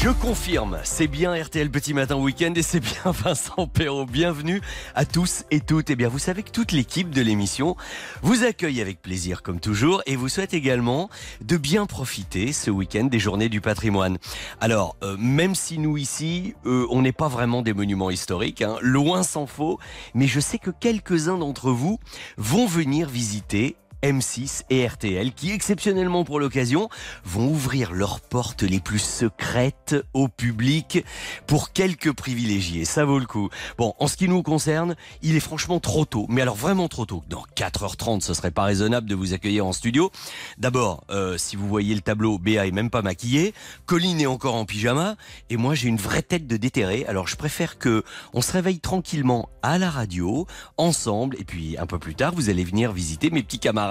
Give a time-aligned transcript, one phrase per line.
[0.00, 4.06] Je confirme, c'est bien RTL Petit Matin Week-end et c'est bien Vincent Perrault.
[4.06, 4.60] Bienvenue
[4.94, 5.90] à tous et toutes.
[5.90, 7.76] Et eh bien, vous savez que toute l'équipe de l'émission
[8.22, 11.10] vous accueille avec plaisir comme toujours et vous souhaite également
[11.40, 14.18] de bien profiter ce week-end des journées du patrimoine.
[14.60, 18.76] Alors, euh, même si nous ici, euh, on n'est pas vraiment des monuments historiques, hein,
[18.80, 19.80] loin s'en faut,
[20.14, 21.98] mais je sais que quelques-uns d'entre vous
[22.36, 26.88] vont venir visiter M6 et RTL qui, exceptionnellement pour l'occasion,
[27.24, 31.04] vont ouvrir leurs portes les plus secrètes au public
[31.46, 32.84] pour quelques privilégiés.
[32.84, 33.48] Ça vaut le coup.
[33.76, 37.06] Bon, en ce qui nous concerne, il est franchement trop tôt, mais alors vraiment trop
[37.06, 37.24] tôt.
[37.28, 40.12] Dans 4h30, ce serait pas raisonnable de vous accueillir en studio.
[40.58, 43.52] D'abord, euh, si vous voyez le tableau, Béa est même pas maquillée,
[43.86, 45.16] Colline est encore en pyjama,
[45.50, 47.04] et moi j'ai une vraie tête de déterré.
[47.08, 51.86] Alors je préfère que on se réveille tranquillement à la radio, ensemble, et puis un
[51.86, 53.87] peu plus tard, vous allez venir visiter mes petits camarades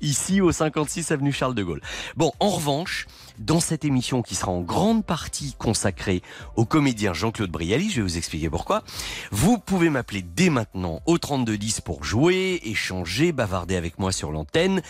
[0.00, 1.80] ici au 56 avenue Charles de Gaulle.
[2.16, 3.06] Bon, en revanche,
[3.38, 6.22] dans cette émission qui sera en grande partie consacrée
[6.56, 8.82] au comédien Jean-Claude Brialy, je vais vous expliquer pourquoi,
[9.30, 14.82] vous pouvez m'appeler dès maintenant au 3210 pour jouer, échanger, bavarder avec moi sur l'antenne.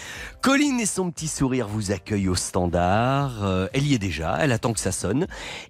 [0.43, 3.45] Colline et son petit sourire vous accueillent au standard.
[3.45, 5.27] Euh, elle y est déjà, elle attend que ça sonne.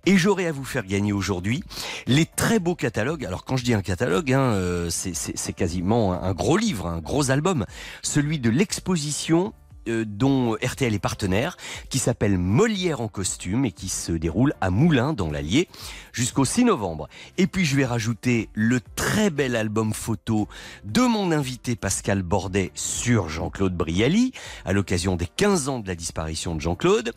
[0.06, 1.62] Et j'aurai à vous faire gagner aujourd'hui
[2.06, 3.24] les très beaux catalogues.
[3.24, 7.30] Alors quand je dis un catalogue, hein, euh, c'est quasiment un gros livre, un gros
[7.30, 7.64] album.
[8.02, 9.52] Celui de l'exposition
[9.88, 11.56] euh, dont RTL est partenaire,
[11.88, 15.68] qui s'appelle Molière en costume et qui se déroule à Moulins dans l'Allier
[16.12, 17.08] jusqu'au 6 novembre.
[17.38, 20.48] Et puis je vais rajouter le très bel album photo
[20.84, 24.32] de mon invité Pascal Bordet sur Jean-Claude Brialy
[24.64, 27.12] à l'occasion des 15 ans de la disparition de Jean-Claude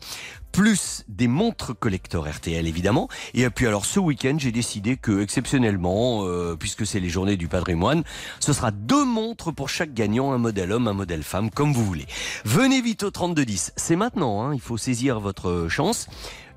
[0.52, 3.08] plus des montres collector RTL évidemment.
[3.34, 7.48] Et puis alors ce week-end, j'ai décidé que exceptionnellement, euh, puisque c'est les journées du
[7.48, 8.02] patrimoine,
[8.40, 11.84] ce sera deux montres pour chaque gagnant, un modèle homme, un modèle femme, comme vous
[11.84, 12.06] voulez.
[12.44, 16.06] Venez vite au 3210, c'est maintenant, hein, il faut saisir votre chance.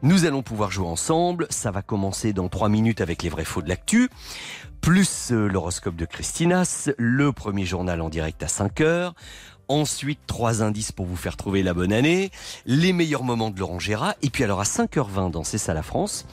[0.04, 3.62] Nous allons pouvoir jouer ensemble, ça va commencer dans trois minutes avec les vrais faux
[3.62, 4.10] de l'actu
[4.82, 9.14] plus euh, l'horoscope de Christinas, le premier journal en direct à 5 heures,
[9.72, 12.30] Ensuite, trois indices pour vous faire trouver la bonne année,
[12.66, 14.16] les meilleurs moments de Laurent Gérard.
[14.22, 16.26] Et puis alors à 5h20 dans C'est ça la France,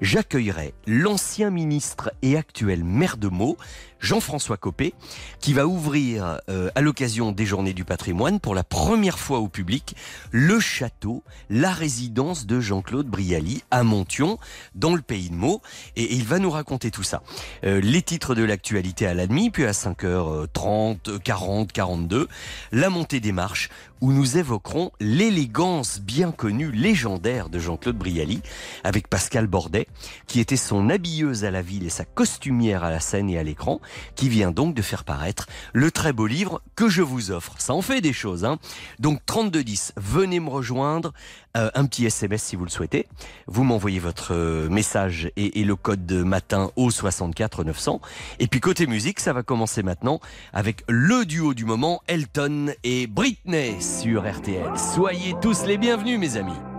[0.00, 3.58] j'accueillerai l'ancien ministre et actuel maire de Meaux,
[4.00, 4.94] Jean-François Copé,
[5.40, 9.48] qui va ouvrir euh, à l'occasion des Journées du patrimoine pour la première fois au
[9.48, 9.94] public
[10.30, 14.38] le château, la résidence de Jean-Claude Brialy à Montion,
[14.74, 15.62] dans le pays de Meaux.
[15.96, 17.22] Et, il va nous raconter tout ça.
[17.64, 22.28] Euh, les titres de l'actualité à la puis à 5h30, 40, 42,
[22.72, 23.68] la montée des marches,
[24.00, 28.42] où nous évoquerons l'élégance bien connue, légendaire de Jean-Claude Brialy,
[28.84, 29.86] avec Pascal Bordet,
[30.26, 33.42] qui était son habilleuse à la ville et sa costumière à la scène et à
[33.42, 33.80] l'écran,
[34.14, 37.54] qui vient donc de faire paraître le très beau livre que je vous offre.
[37.58, 38.58] Ça en fait des choses, hein
[38.98, 41.12] Donc 3210, venez me rejoindre,
[41.56, 43.06] euh, un petit SMS si vous le souhaitez.
[43.46, 48.00] Vous m'envoyez votre euh, message et, le code de matin au 64 900.
[48.38, 50.20] Et puis côté musique, ça va commencer maintenant
[50.52, 54.70] avec le duo du moment, Elton et Britney sur RTL.
[54.94, 56.75] Soyez tous les bienvenus mes amis.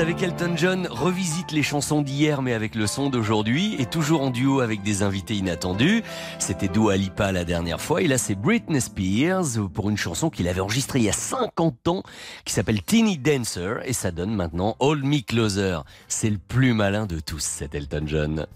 [0.00, 4.30] Savez qu'Elton John revisite les chansons d'hier mais avec le son d'aujourd'hui et toujours en
[4.30, 6.02] duo avec des invités inattendus.
[6.38, 10.48] C'était Dua Lipa la dernière fois et là c'est Britney Spears pour une chanson qu'il
[10.48, 12.02] avait enregistrée il y a 50 ans
[12.46, 15.80] qui s'appelle Teeny Dancer et ça donne maintenant Hold Me Closer.
[16.08, 18.46] C'est le plus malin de tous cet Elton John.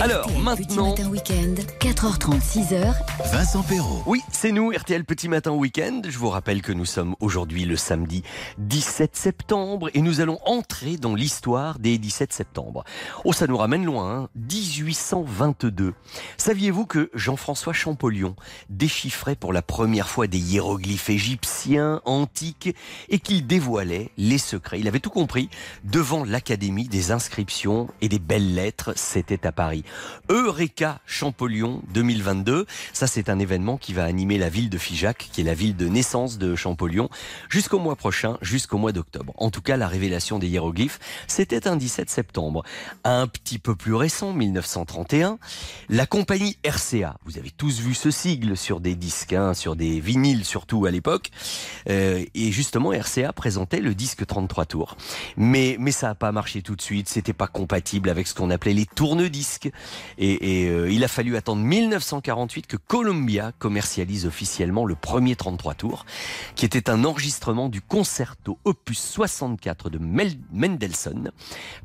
[0.00, 0.88] Alors RTL Petit maintenant...
[0.90, 2.94] matin week-end, 4h30, 6h,
[3.32, 4.04] Vincent Perrault.
[4.06, 6.02] Oui, c'est nous, RTL Petit Matin Week-end.
[6.08, 8.22] Je vous rappelle que nous sommes aujourd'hui le samedi
[8.58, 12.84] 17 septembre et nous allons entrer dans l'histoire des 17 septembre.
[13.24, 15.94] Oh, ça nous ramène loin, hein 1822.
[16.36, 18.36] Saviez-vous que Jean-François Champollion
[18.70, 22.74] déchiffrait pour la première fois des hiéroglyphes égyptiens antiques
[23.08, 24.78] et qu'il dévoilait les secrets?
[24.78, 25.50] Il avait tout compris
[25.82, 28.92] devant l'Académie des inscriptions et des belles lettres.
[28.94, 29.82] C'était à Paris.
[30.28, 32.66] Eureka Champollion 2022.
[32.92, 35.76] Ça, c'est un événement qui va animer la ville de Figeac, qui est la ville
[35.76, 37.08] de naissance de Champollion,
[37.48, 39.32] jusqu'au mois prochain, jusqu'au mois d'octobre.
[39.36, 42.62] En tout cas, la révélation des hiéroglyphes, c'était un 17 septembre.
[43.04, 45.38] Un petit peu plus récent, 1931,
[45.88, 50.00] la compagnie RCA, vous avez tous vu ce sigle sur des disques, hein, sur des
[50.00, 51.30] vinyles surtout à l'époque,
[51.88, 54.96] euh, et justement, RCA présentait le disque 33 tours.
[55.36, 58.50] Mais, mais ça n'a pas marché tout de suite, c'était pas compatible avec ce qu'on
[58.50, 59.70] appelait les tourne-disques.
[60.18, 66.06] Et, euh, il a fallu attendre 1948 que Columbia commercialise officiellement le premier 33 tours,
[66.54, 69.98] qui était un enregistrement du concerto opus 64 de
[70.52, 71.30] Mendelssohn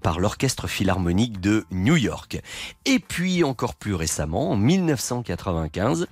[0.01, 2.41] par l'Orchestre Philharmonique de New York.
[2.85, 6.07] Et puis encore plus récemment, en 1995,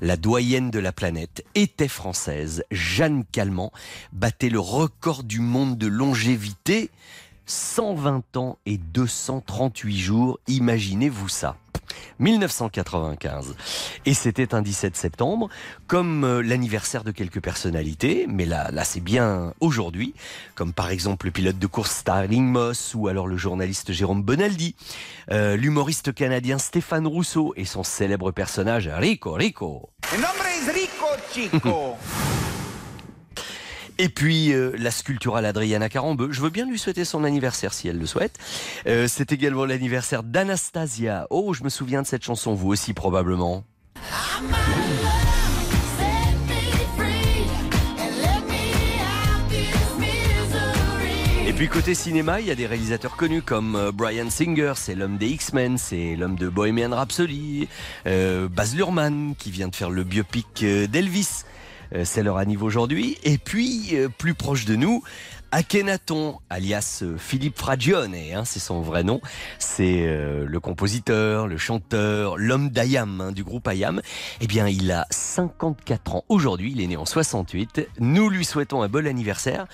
[0.00, 2.64] la doyenne de la planète était française.
[2.70, 3.72] Jeanne Calment
[4.12, 6.90] battait le record du monde de longévité.
[7.46, 11.56] 120 ans et 238 jours, imaginez-vous ça.
[12.18, 13.54] 1995.
[14.04, 15.48] Et c'était un 17 septembre,
[15.86, 20.14] comme euh, l'anniversaire de quelques personnalités, mais là, là c'est bien aujourd'hui,
[20.54, 24.74] comme par exemple le pilote de course Starling Moss ou alors le journaliste Jérôme Bonaldi,
[25.30, 29.90] euh, l'humoriste canadien Stéphane Rousseau et son célèbre personnage Rico Rico.
[31.32, 31.96] Chico.
[33.98, 37.88] Et puis euh, la sculpturale Adriana Carambeu, je veux bien lui souhaiter son anniversaire si
[37.88, 38.38] elle le souhaite.
[38.86, 41.26] Euh, c'est également l'anniversaire d'Anastasia.
[41.30, 43.64] Oh, je me souviens de cette chanson, vous aussi probablement.
[51.48, 54.94] Et puis côté cinéma, il y a des réalisateurs connus comme euh, Brian Singer, c'est
[54.94, 57.68] l'homme des X-Men, c'est l'homme de Bohemian Rhapsody,
[58.06, 61.44] euh, Baz Luhrmann qui vient de faire le biopic d'Elvis.
[61.96, 63.18] Euh, c'est leur anniversaire aujourd'hui.
[63.22, 65.02] Et puis, euh, plus proche de nous,
[65.52, 69.20] Akhenaton, alias euh, Philippe Fragione, hein, c'est son vrai nom.
[69.58, 74.00] C'est le compositeur, le chanteur, l'homme d'Ayam, hein, du groupe Ayam.
[74.40, 77.88] Eh bien, il a 54 ans aujourd'hui, il est né en 68.
[78.00, 79.66] Nous lui souhaitons un bon anniversaire.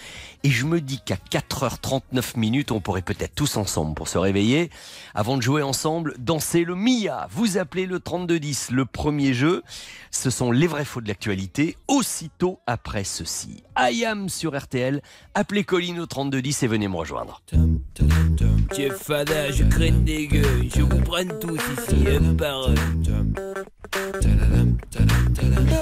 [0.44, 4.70] Et je me dis qu'à 4h39 minutes, on pourrait peut-être tous ensemble, pour se réveiller,
[5.14, 7.28] avant de jouer ensemble, danser le Mia.
[7.30, 9.62] Vous appelez le 3210, le premier jeu.
[10.10, 13.62] Ce sont les vrais faux de l'actualité, aussitôt après ceci.
[13.76, 15.00] Ayam sur RTL,
[15.34, 17.40] appelez Colline au 3210 et venez me rejoindre.
[18.98, 22.04] Fada, je gueules, je vous prenne tous ici.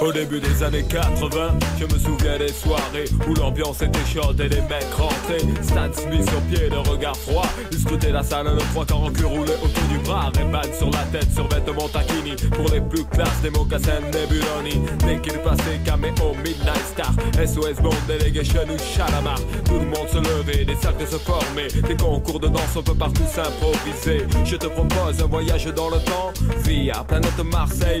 [0.01, 4.49] Au début des années 80, je me souviens des soirées où l'ambiance était chaude et
[4.49, 5.45] les mecs rentraient.
[5.61, 7.45] Stan Smith sur pied, le regard froid.
[7.71, 10.31] Ils scrutaient la salle, le trois quarts en cul roulé autour du bras.
[10.35, 12.35] Ray-Ban sur la tête, sur vêtements taquini.
[12.51, 14.81] Pour les plus classes, des mocassins Nebuloni.
[15.05, 17.13] Dès qu'il passait, caméo, Midnight Star.
[17.35, 19.39] SOS Bond, Delegation ou Chalamar.
[19.65, 21.67] Tout le monde se levait, des cercles se formaient.
[21.67, 24.25] Des concours de danse, on peut partout s'improviser.
[24.45, 26.33] Je te propose un voyage dans le temps.
[26.65, 28.00] Via planète Marseille,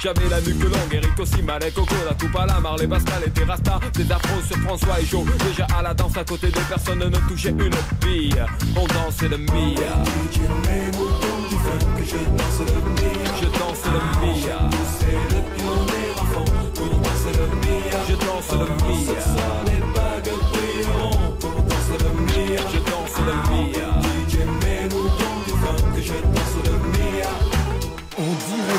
[0.00, 3.44] J'avais la nuque longue, Eric aussi, Malek, Coco, la coupe à la Marley, Pascal et
[3.44, 5.24] Rasta Des afros sur François et Joe.
[5.48, 8.44] Déjà à la danse à côté de personne ne touchait une bille.
[8.76, 9.50] On dansait le Mia
[12.04, 13.46] Je danse le Mia Je
[18.14, 19.16] danse le Mia
[19.68, 19.75] Je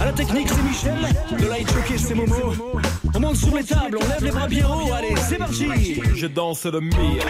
[0.00, 0.98] À la technique, c'est Michel.
[1.38, 2.34] Le light jockey, c'est Momo.
[3.14, 4.92] On monte sur les tables, on lève les bras bien haut.
[4.92, 6.00] Allez, c'est parti.
[6.14, 7.24] Je danse le Mia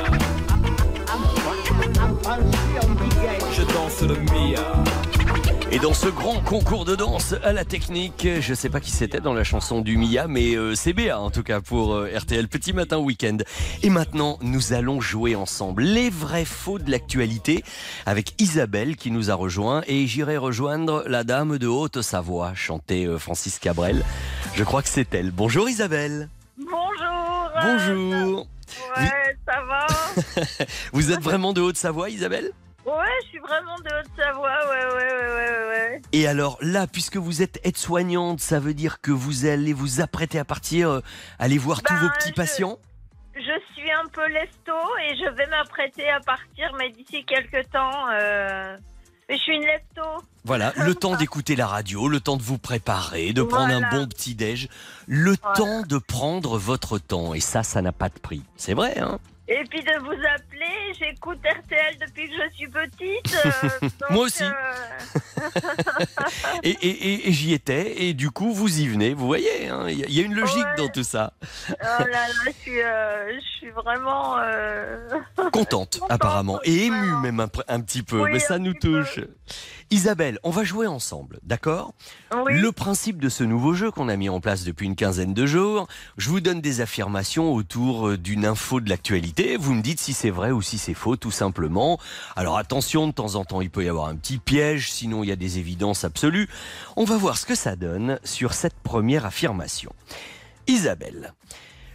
[3.53, 4.85] Je danse le Mia
[5.73, 9.21] Et dans ce grand concours de danse à la technique, je sais pas qui c'était
[9.21, 12.47] dans la chanson du Mia, mais euh, c'est Béa en tout cas pour euh, RTL
[12.47, 13.39] Petit Matin Week-end.
[13.83, 17.65] Et maintenant, nous allons jouer ensemble les vrais faux de l'actualité
[18.07, 23.19] avec Isabelle qui nous a rejoint et j'irai rejoindre la dame de Haute-Savoie, chantait euh,
[23.19, 24.05] Francis Cabrel.
[24.55, 25.33] Je crois que c'est elle.
[25.33, 26.29] Bonjour Isabelle.
[26.59, 27.51] Bonjour.
[27.61, 28.47] Bonjour.
[28.97, 29.87] Ouais, ça va?
[30.93, 32.53] Vous êtes vraiment de Haute-Savoie, Isabelle?
[32.87, 32.93] Ouais,
[33.25, 36.03] je suis vraiment de Haute-Savoie, ouais, ouais, ouais, ouais, ouais.
[36.13, 40.39] Et alors là, puisque vous êtes aide-soignante, ça veut dire que vous allez vous apprêter
[40.39, 41.01] à partir, euh,
[41.41, 42.79] aller voir tous Ben, vos petits patients
[43.35, 44.73] Je suis un peu lesto
[45.09, 48.09] et je vais m'apprêter à partir, mais d'ici quelques temps.
[48.13, 48.77] euh,
[49.29, 50.09] je suis une lesto.
[50.45, 53.89] Voilà, le temps d'écouter la radio, le temps de vous préparer, de prendre Voilà.
[53.89, 54.69] un bon petit déj,
[55.09, 55.57] le Voilà.
[55.57, 57.35] temps de prendre votre temps.
[57.35, 58.45] Et ça, ça n'a pas de prix.
[58.57, 59.19] C'est vrai, hein?
[59.49, 63.47] Et puis de vous appeler, j'écoute RTL depuis que je suis petite.
[63.85, 64.43] euh, Moi aussi.
[64.43, 64.51] euh,
[66.63, 69.15] Et, et- et- et j'y étais, et du coup, vous y venez.
[69.15, 70.77] Vous voyez, hein, il y, a- il y a une logique Ouais.
[70.79, 71.33] dans tout ça.
[71.71, 74.37] Oh là là, je suis, euh, je suis vraiment.
[75.53, 77.39] Contente, apparemment, et émue même
[77.69, 79.03] un, petit peu, Oui, mais ça nous peu.
[79.05, 79.21] touche.
[79.91, 81.93] Isabelle, on va jouer ensemble, d'accord?
[82.45, 82.59] Oui.
[82.61, 85.47] Le principe de ce nouveau jeu qu'on a mis en place depuis une quinzaine de
[85.47, 85.87] jours,
[86.17, 89.36] je vous donne des affirmations autour d'une info de l'actualité.
[89.59, 91.99] Vous me dites si c'est vrai ou si c'est faux, tout simplement.
[92.37, 95.29] Alors attention, de temps en temps, il peut y avoir un petit piège, sinon il
[95.29, 96.49] y a des évidences absolues.
[96.97, 99.93] On va voir ce que ça donne sur cette première affirmation.
[100.69, 101.35] Isabelle,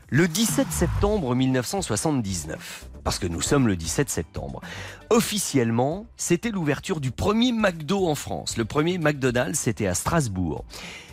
[0.09, 4.61] le 17 septembre 1979, parce que nous sommes le 17 septembre,
[5.09, 8.55] officiellement, c'était l'ouverture du premier McDo en France.
[8.55, 10.63] Le premier McDonald's, c'était à Strasbourg.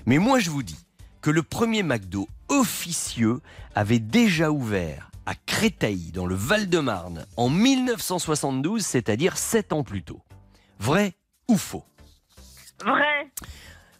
[0.04, 0.84] Mais moi, je vous dis
[1.22, 3.40] que le premier McDo officieux
[3.74, 10.22] avait déjà ouvert à Créteil, dans le Val-de-Marne, en 1972, c'est-à-dire 7 ans plus tôt.
[10.78, 11.12] Vrai
[11.48, 11.84] ou faux?
[12.82, 13.30] Vrai.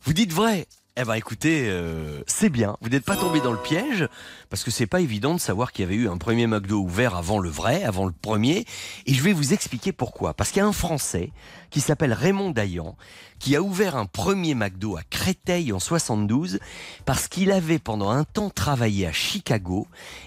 [0.04, 0.66] Vous dites vrai
[1.00, 2.76] Eh ben écoutez, euh, c'est bien.
[2.80, 4.08] Vous n'êtes pas tombé dans le piège
[4.50, 7.14] parce que c'est pas évident de savoir qu'il y avait eu un premier McDo ouvert
[7.14, 8.64] avant le vrai, avant le premier.
[9.06, 10.34] Et je vais vous expliquer pourquoi.
[10.34, 11.30] Parce qu'il y a un Français
[11.70, 12.96] qui s'appelle Raymond Dayan
[13.38, 16.58] qui a ouvert un premier McDo à Créteil en 72
[17.04, 19.86] parce qu'il avait pendant un temps travaillé à Chicago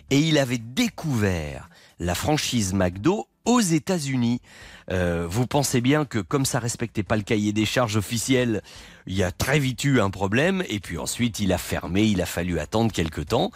[0.10, 4.42] et il avait découvert la franchise McDo aux États-Unis.
[4.92, 8.62] Euh, vous pensez bien que comme ça respectait pas le cahier des charges officiel,
[9.08, 12.22] il y a très vite eu un problème et puis ensuite il a fermé, il
[12.22, 13.52] a fallu attendre quelques temps.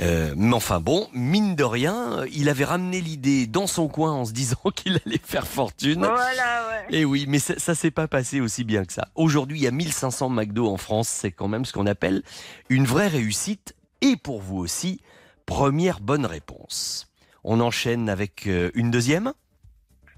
[0.00, 4.24] Euh, mais enfin bon, mine de rien, il avait ramené l'idée dans son coin en
[4.24, 6.00] se disant qu'il allait faire fortune.
[6.00, 6.98] Voilà, ouais.
[6.98, 9.08] Et oui, mais ça, ça s'est pas passé aussi bien que ça.
[9.14, 12.22] Aujourd'hui, il y a 1500 McDo en France, c'est quand même ce qu'on appelle
[12.68, 15.00] une vraie réussite et pour vous aussi,
[15.46, 17.08] première bonne réponse.
[17.44, 19.34] On enchaîne avec euh, une deuxième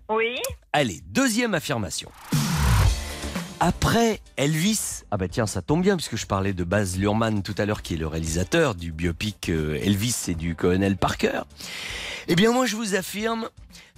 [0.09, 0.37] Oui.
[0.73, 2.09] Allez, deuxième affirmation.
[3.59, 7.55] Après Elvis, ah bah tiens, ça tombe bien puisque je parlais de Baz Luhrmann tout
[7.59, 11.41] à l'heure qui est le réalisateur du biopic euh, Elvis et du colonel Parker.
[12.29, 13.49] Eh bien moi je vous affirme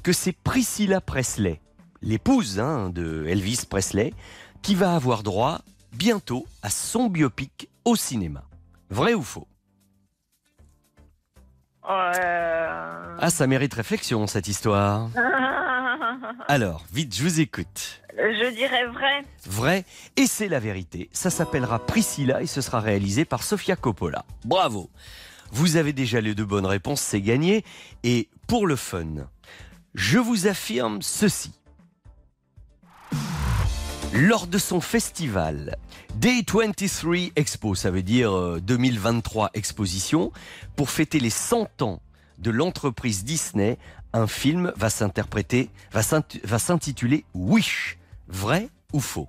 [0.02, 1.60] que c'est Priscilla Presley,
[2.00, 4.14] l'épouse hein, de Elvis Presley,
[4.62, 5.60] qui va avoir droit
[5.92, 8.44] bientôt à son biopic au cinéma.
[8.88, 9.46] Vrai ou faux?
[11.88, 13.16] Euh...
[13.18, 15.08] Ah, ça mérite réflexion cette histoire.
[16.48, 18.02] Alors, vite, je vous écoute.
[18.16, 19.22] Je dirais vrai.
[19.46, 19.84] Vrai,
[20.16, 21.08] et c'est la vérité.
[21.12, 24.24] Ça s'appellera Priscilla et ce sera réalisé par Sofia Coppola.
[24.44, 24.90] Bravo.
[25.50, 27.64] Vous avez déjà les deux bonnes réponses, c'est gagné.
[28.02, 29.28] Et pour le fun,
[29.94, 31.57] je vous affirme ceci.
[34.12, 35.76] Lors de son festival
[36.16, 40.32] Day 23 Expo, ça veut dire euh, 2023 exposition,
[40.76, 42.00] pour fêter les 100 ans
[42.38, 43.78] de l'entreprise Disney,
[44.12, 47.98] un film va s'interpréter, va s'int- va s'intituler Wish.
[48.28, 49.28] Vrai ou faux?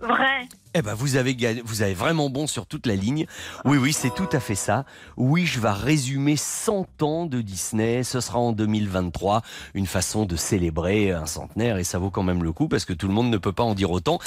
[0.00, 0.46] Vrai.
[0.74, 3.26] eh ben, vous avez gagné, vous avez vraiment bon sur toute la ligne.
[3.64, 4.84] Oui, oui, c'est tout à fait ça.
[5.16, 8.04] Wish va résumer 100 ans de Disney.
[8.04, 9.42] Ce sera en 2023.
[9.74, 12.92] Une façon de célébrer un centenaire et ça vaut quand même le coup parce que
[12.92, 14.18] tout le monde ne peut pas en dire autant.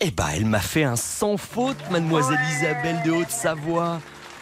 [0.00, 4.00] Eh ben, elle m'a fait un sans faute, mademoiselle Isabelle de Haute-Savoie.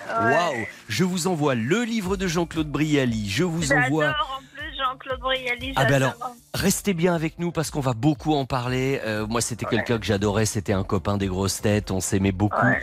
[0.09, 3.29] Waouh Je vous envoie le livre de Jean-Claude Brialy.
[3.29, 4.15] Je vous envoie.
[4.81, 5.73] Jean-Claude Brialy.
[5.77, 6.15] Ah ben alors,
[6.55, 9.01] restez bien avec nous parce qu'on va beaucoup en parler.
[9.05, 12.65] Euh, moi, c'était quelqu'un que j'adorais, c'était un copain des grosses têtes, on s'aimait beaucoup.
[12.65, 12.83] Ouais.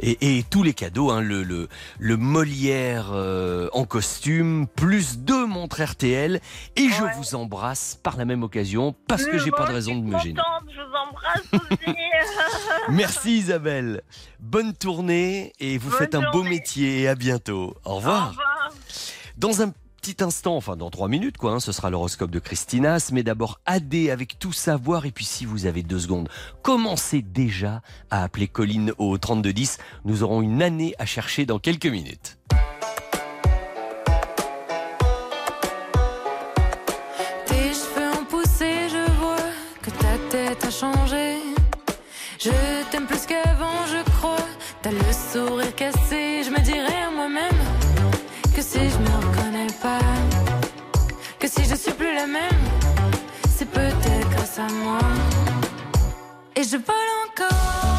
[0.00, 5.46] Et, et tous les cadeaux, hein, le, le, le Molière euh, en costume, plus deux
[5.46, 6.40] montres RTL,
[6.76, 10.02] et je vous embrasse par la même occasion parce que j'ai pas de raison de
[10.04, 10.40] me gêner.
[10.68, 11.96] Je vous embrasse aussi.
[12.90, 14.02] Merci Isabelle,
[14.40, 17.74] bonne tournée et vous Bonne faites un beau métier et à bientôt.
[17.84, 18.28] Au Au revoir.
[18.30, 18.70] revoir.
[19.36, 23.10] Dans un petit instant, enfin dans trois minutes, quoi, hein, ce sera l'horoscope de Christinas,
[23.12, 25.06] mais d'abord AD avec tout savoir.
[25.06, 26.28] Et puis si vous avez deux secondes,
[26.62, 29.78] commencez déjà à appeler Colline au 3210.
[30.04, 32.38] Nous aurons une année à chercher dans quelques minutes.
[37.46, 39.36] Tes cheveux ont poussé, je vois
[39.82, 41.36] que ta tête a changé.
[42.38, 42.50] Je
[42.90, 44.36] t'aime plus qu'avant, je crois.
[44.80, 45.74] T'as le sourire
[54.58, 54.98] à moi.
[56.56, 57.97] Et je vole encore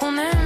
[0.00, 0.39] qu'on aime,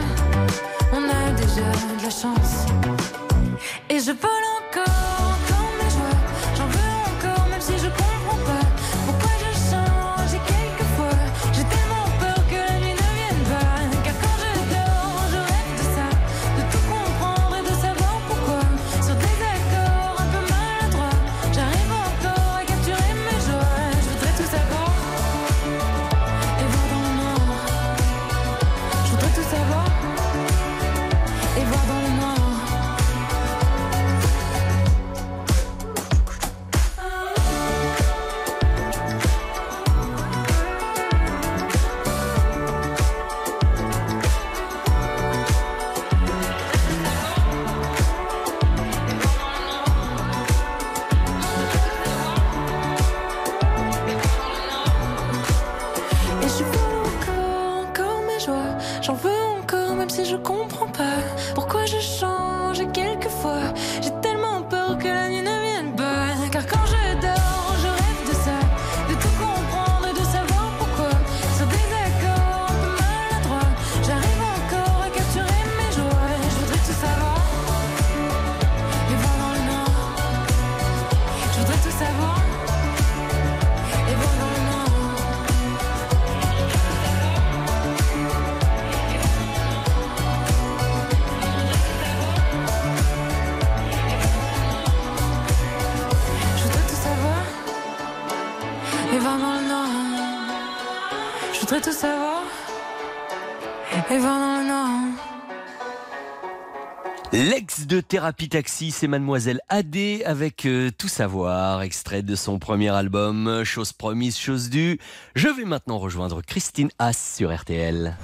[107.94, 113.62] de Thérapie Taxi, c'est Mademoiselle Adé avec euh, Tout Savoir, extrait de son premier album,
[113.62, 114.98] Chose promise, chose due.
[115.36, 118.16] Je vais maintenant rejoindre Christine Haas sur RTL.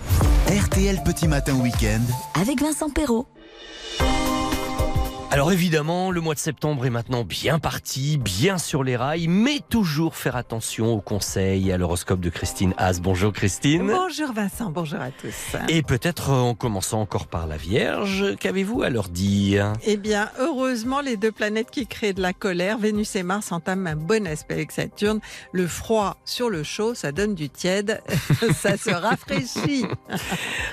[0.48, 2.00] RTL Petit Matin Week-end.
[2.40, 3.28] Avec Vincent Perrault.
[5.32, 9.60] Alors évidemment, le mois de septembre est maintenant bien parti, bien sur les rails, mais
[9.68, 12.98] toujours faire attention aux conseils et à l'horoscope de Christine Haas.
[13.00, 13.86] Bonjour Christine.
[13.86, 15.56] Bonjour Vincent, bonjour à tous.
[15.68, 19.72] Et peut-être euh, en commençant encore par la Vierge, qu'avez-vous à leur dire?
[19.86, 23.86] Eh bien, heureusement, les deux planètes qui créent de la colère, Vénus et Mars, entament
[23.86, 25.20] un bon aspect avec Saturne.
[25.52, 28.02] Le froid sur le chaud, ça donne du tiède,
[28.56, 29.86] ça se rafraîchit.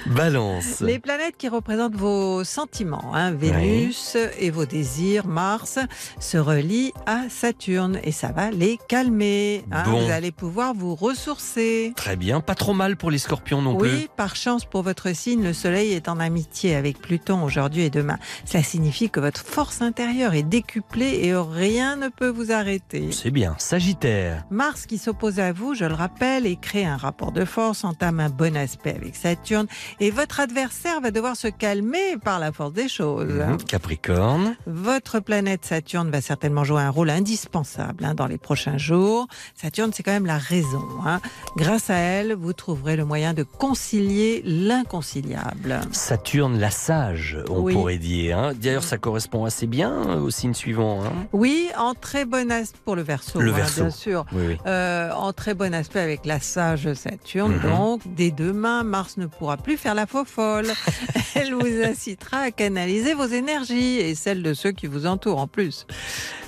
[0.07, 0.79] Balance.
[0.81, 5.79] Les planètes qui représentent vos sentiments, hein, Vénus et vos désirs, Mars,
[6.19, 9.63] se relient à Saturne et ça va les calmer.
[9.71, 9.83] hein.
[9.85, 10.05] Bon.
[10.05, 11.93] Vous allez pouvoir vous ressourcer.
[11.95, 13.89] Très bien, pas trop mal pour les scorpions non plus.
[13.89, 17.89] Oui, par chance pour votre signe, le Soleil est en amitié avec Pluton aujourd'hui et
[17.89, 18.17] demain.
[18.45, 23.11] Cela signifie que votre force intérieure est décuplée et rien ne peut vous arrêter.
[23.11, 24.43] C'est bien, Sagittaire.
[24.49, 28.19] Mars qui s'oppose à vous, je le rappelle, et crée un rapport de force, entame
[28.19, 29.67] un bon aspect avec Saturne,
[29.99, 33.27] et votre adversaire va devoir se calmer par la force des choses.
[33.31, 33.57] Mhm.
[33.63, 34.36] Capricorne.
[34.65, 39.27] Votre planète Saturne va certainement jouer un rôle indispensable hein, dans les prochains jours.
[39.55, 40.83] Saturne, c'est quand même la raison.
[41.05, 41.19] hein.
[41.55, 45.81] Grâce à elle, vous trouverez le moyen de concilier l'inconciliable.
[45.91, 47.73] Saturne, la sage, on Oui.
[47.73, 48.37] pourrait dire.
[48.39, 48.53] hein.
[48.55, 50.99] D'ailleurs, ça correspond assez bien au signe suivant.
[51.33, 53.81] Oui, en très bon aspect pour le Verseau, Le Verseau.
[53.83, 54.25] bien sûr.
[54.33, 54.57] Oui, oui.
[54.65, 57.55] Euh, en très bon aspect avec la sage Saturne.
[57.55, 57.69] Mhm.
[57.71, 60.67] Donc, dès demain, Mars ne pourra plus faire la faux folle.
[61.35, 65.47] Elle vous incitera à canaliser vos énergies et celles de ceux qui vous entourent en
[65.47, 65.87] plus.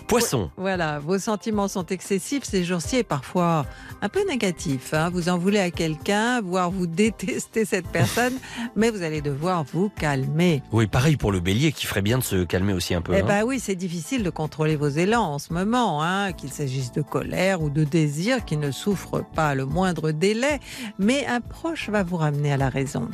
[0.09, 0.49] Poisson.
[0.57, 3.67] Voilà, vos sentiments sont excessifs ces jours-ci et parfois
[4.01, 4.95] un peu négatifs.
[4.95, 5.11] hein.
[5.11, 8.33] Vous en voulez à quelqu'un, voire vous détestez cette personne,
[8.75, 10.63] mais vous allez devoir vous calmer.
[10.71, 13.13] Oui, pareil pour le bélier qui ferait bien de se calmer aussi un peu.
[13.13, 13.25] Eh hein.
[13.27, 17.03] ben oui, c'est difficile de contrôler vos élans en ce moment, hein, qu'il s'agisse de
[17.03, 20.59] colère ou de désir qui ne souffrent pas le moindre délai,
[20.97, 23.09] mais un proche va vous ramener à la raison.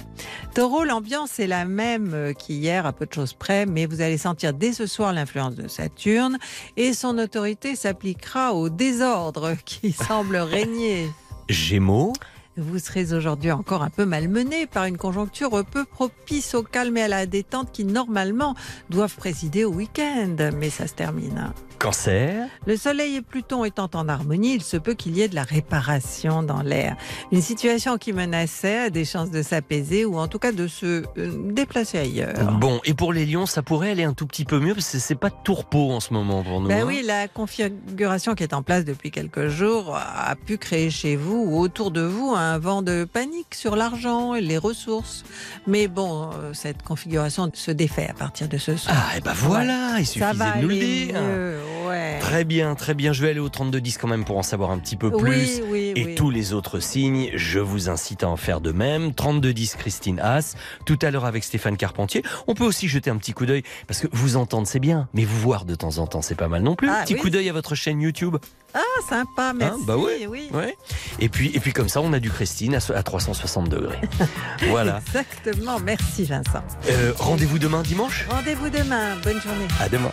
[0.53, 4.17] Taureau, l'ambiance est la même euh, qu'hier, à peu de choses près, mais vous allez
[4.17, 6.37] sentir dès ce soir l'influence de Saturne
[6.77, 11.09] et son autorité s'appliquera au désordre qui semble régner.
[11.49, 12.13] Gémeaux.
[12.57, 17.01] Vous serez aujourd'hui encore un peu malmené par une conjoncture peu propice au calme et
[17.01, 18.55] à la détente qui normalement
[18.89, 20.35] doivent présider au week-end.
[20.57, 21.51] Mais ça se termine.
[21.77, 22.47] Cancer.
[22.65, 25.43] Le Soleil et Pluton étant en harmonie, il se peut qu'il y ait de la
[25.43, 26.95] réparation dans l'air.
[27.31, 31.03] Une situation qui menaçait a des chances de s'apaiser ou en tout cas de se
[31.17, 32.53] euh, déplacer ailleurs.
[32.59, 34.99] Bon, et pour les lions, ça pourrait aller un tout petit peu mieux parce que
[34.99, 36.67] c'est pas de tourpeau en ce moment pour nous.
[36.67, 36.85] Ben hein.
[36.87, 41.45] oui, la configuration qui est en place depuis quelques jours a pu créer chez vous
[41.47, 45.23] ou autour de vous un vent de panique sur l'argent et les ressources.
[45.67, 48.95] Mais bon, euh, cette configuration se défait à partir de ce soir.
[48.97, 51.15] Ah, et ben voilà, il va de nous le dire.
[51.15, 52.19] mieux, ouais.
[52.19, 53.13] Très bien, très bien.
[53.13, 55.61] Je vais aller au 3210 quand même pour en savoir un petit peu plus.
[55.69, 56.15] oui, et oui.
[56.15, 59.13] tous les autres signes, je vous incite à en faire de même.
[59.13, 62.23] 3210 Christine Haas, tout à l'heure avec Stéphane Carpentier.
[62.47, 65.23] On peut aussi jeter un petit coup d'œil, parce que vous entendre c'est bien, mais
[65.25, 66.89] vous voir de temps en temps c'est pas mal non plus.
[66.89, 68.37] Ah, petit coup d'œil à votre chaîne YouTube.
[68.73, 69.85] Ah, sympa, merci.
[69.87, 70.49] bah ouais, oui.
[70.53, 70.75] Ouais.
[71.19, 74.01] Et puis, et puis comme ça, on a du Christine à 360 degrés.
[74.69, 74.99] voilà.
[75.07, 76.63] Exactement, merci Vincent.
[76.89, 78.25] Euh, Rendez-vous demain dimanche?
[78.29, 79.67] Rendez-vous demain, bonne journée.
[79.79, 80.11] À demain.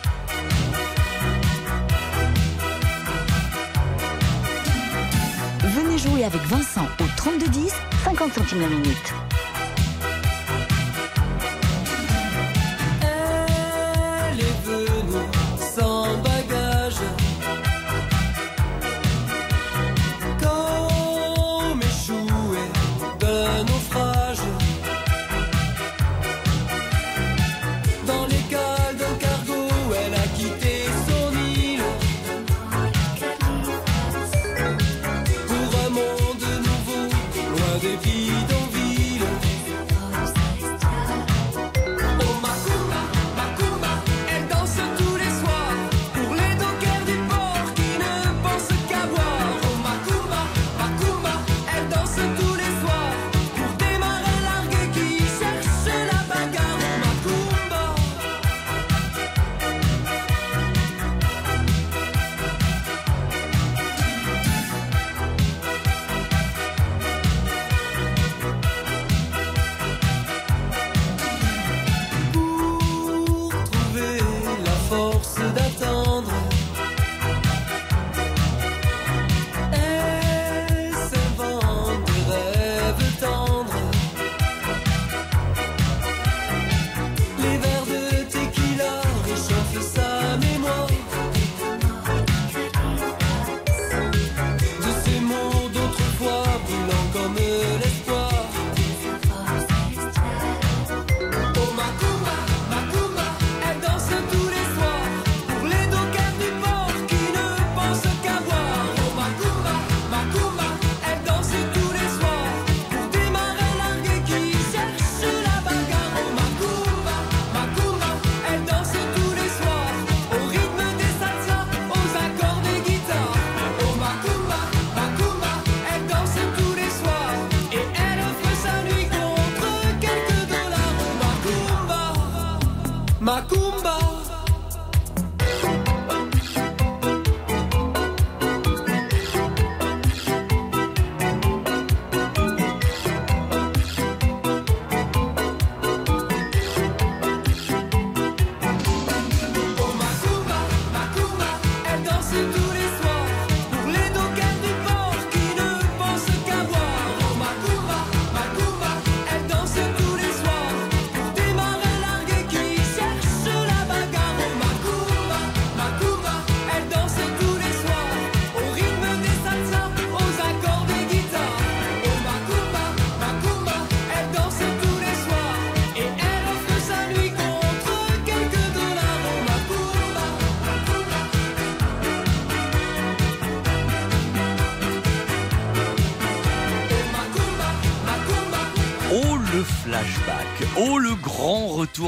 [6.23, 7.73] Avec Vincent au 3210,
[8.05, 9.13] 50 centimes la minute.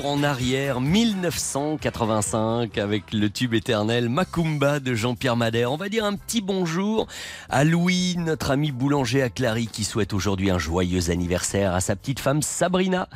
[0.03, 5.71] En arrière, 1985, avec le tube éternel Macumba de Jean-Pierre Madère.
[5.71, 7.07] On va dire un petit bonjour
[7.49, 11.95] à Louis, notre ami boulanger à Clary, qui souhaite aujourd'hui un joyeux anniversaire à sa
[11.95, 13.07] petite femme Sabrina.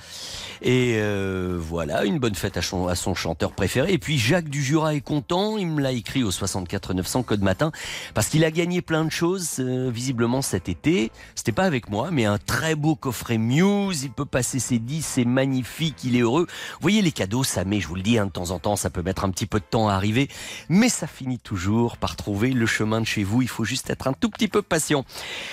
[0.62, 3.92] Et euh, voilà, une bonne fête à son, à son chanteur préféré.
[3.92, 7.42] Et puis Jacques du Jura est content, il me l'a écrit au 64 900 code
[7.42, 7.72] matin,
[8.14, 11.12] parce qu'il a gagné plein de choses, euh, visiblement cet été.
[11.36, 15.06] C'était pas avec moi, mais un très beau coffret Muse, il peut passer ses 10,
[15.06, 16.48] c'est magnifique, il est heureux.
[16.82, 18.90] Voyez, les cadeaux, ça met, je vous le dis, hein, de temps en temps, ça
[18.90, 20.30] peut mettre un petit peu de temps à arriver,
[20.70, 23.42] mais ça finit toujours par trouver le chemin de chez vous.
[23.42, 25.06] Il faut juste être un tout petit peu patient.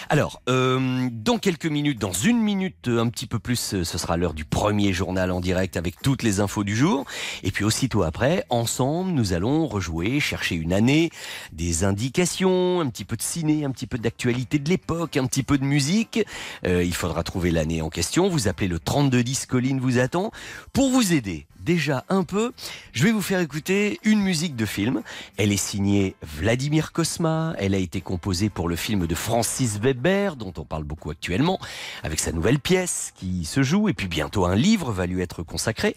[0.09, 4.17] Alors, euh, dans quelques minutes, dans une minute, un petit peu plus, euh, ce sera
[4.17, 7.05] l'heure du premier journal en direct avec toutes les infos du jour.
[7.43, 11.11] Et puis aussitôt après, ensemble, nous allons rejouer, chercher une année,
[11.53, 15.43] des indications, un petit peu de ciné, un petit peu d'actualité de l'époque, un petit
[15.43, 16.21] peu de musique.
[16.67, 18.29] Euh, il faudra trouver l'année en question.
[18.29, 20.31] Vous appelez le 3210, Colline vous attend.
[20.73, 22.53] Pour vous aider, déjà un peu,
[22.93, 25.03] je vais vous faire écouter une musique de film.
[25.37, 27.55] Elle est signée Vladimir Kosma.
[27.59, 31.59] Elle a été composée pour le film de Francis Weber, dont on parle beaucoup actuellement,
[32.03, 33.89] avec sa nouvelle pièce qui se joue.
[33.89, 35.97] Et puis bientôt un livre va lui être consacré.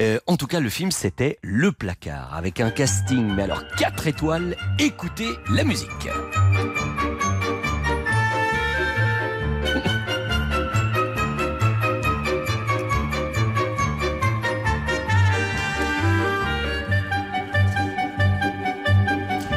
[0.00, 4.06] Euh, en tout cas, le film, c'était Le Placard, avec un casting, mais alors 4
[4.06, 4.56] étoiles.
[4.78, 6.08] Écoutez la musique.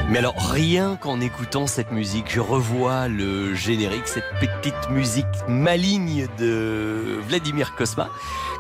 [0.10, 6.26] Mais alors, rien qu'en écoutant cette musique, je revois le générique, cette petite musique maligne
[6.40, 8.10] de Vladimir Kosma,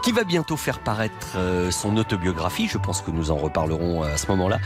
[0.04, 2.68] qui va bientôt faire paraître euh, son autobiographie.
[2.68, 4.60] Je pense que nous en reparlerons à ce moment-là.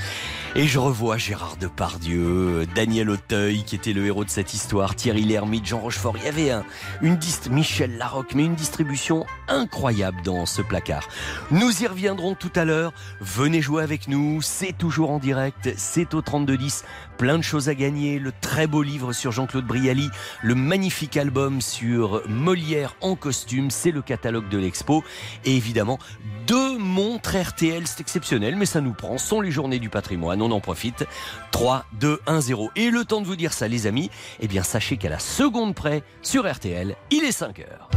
[0.56, 5.24] Et je revois Gérard Depardieu, Daniel Auteuil, qui était le héros de cette histoire, Thierry
[5.24, 6.16] Lhermitte, Jean Rochefort.
[6.18, 6.64] Il y avait un,
[7.02, 11.08] une dist Michel Larocque, mais une distribution incroyable dans ce placard.
[11.50, 12.94] Nous y reviendrons tout à l'heure.
[13.20, 14.42] Venez jouer avec nous.
[14.42, 15.74] C'est toujours en direct.
[15.78, 16.84] C'est au 3210
[17.18, 20.10] plein de choses à gagner, le très beau livre sur Jean-Claude Brialy,
[20.42, 25.04] le magnifique album sur Molière en costume, c'est le catalogue de l'expo,
[25.46, 26.00] et évidemment
[26.48, 30.52] deux montres RTL, c'est exceptionnel, mais ça nous prend, sont les journées du patrimoine, on
[30.52, 31.06] en profite.
[31.52, 32.72] 3, 2, 1, 0.
[32.76, 34.10] Et le temps de vous dire ça les amis,
[34.40, 37.90] eh bien sachez qu'à la seconde près, sur RTL, il est 5 heures.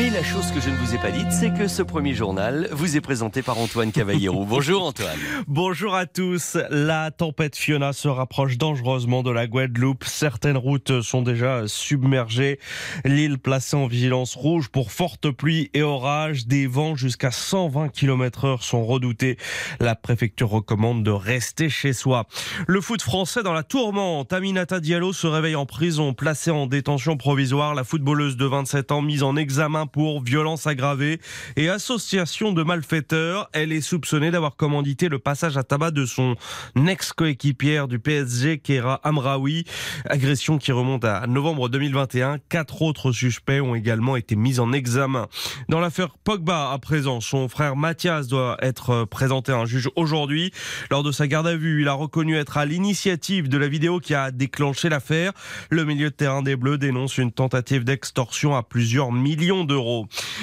[0.00, 2.70] Mais la chose que je ne vous ai pas dite, c'est que ce premier journal
[2.72, 4.46] vous est présenté par Antoine Cavallero.
[4.48, 5.18] Bonjour Antoine.
[5.46, 6.56] Bonjour à tous.
[6.70, 10.04] La tempête Fiona se rapproche dangereusement de la Guadeloupe.
[10.04, 12.58] Certaines routes sont déjà submergées.
[13.04, 16.46] L'île placée en vigilance rouge pour fortes pluies et orages.
[16.46, 19.36] Des vents jusqu'à 120 km heure sont redoutés.
[19.80, 22.24] La préfecture recommande de rester chez soi.
[22.66, 24.32] Le foot français dans la tourmente.
[24.32, 27.74] Aminata Diallo se réveille en prison, placée en détention provisoire.
[27.74, 31.20] La footballeuse de 27 ans mise en examen pour violence aggravée
[31.56, 33.48] et association de malfaiteurs.
[33.52, 36.36] Elle est soupçonnée d'avoir commandité le passage à tabac de son
[36.76, 39.64] ex-coéquipière du PSG, Kera Amraoui.
[40.08, 42.38] Agression qui remonte à novembre 2021.
[42.48, 45.28] Quatre autres suspects ont également été mis en examen.
[45.68, 50.52] Dans l'affaire Pogba, à présent, son frère Mathias doit être présenté à un juge aujourd'hui.
[50.90, 54.00] Lors de sa garde à vue, il a reconnu être à l'initiative de la vidéo
[54.00, 55.32] qui a déclenché l'affaire.
[55.70, 59.79] Le milieu de terrain des Bleus dénonce une tentative d'extorsion à plusieurs millions d'euros.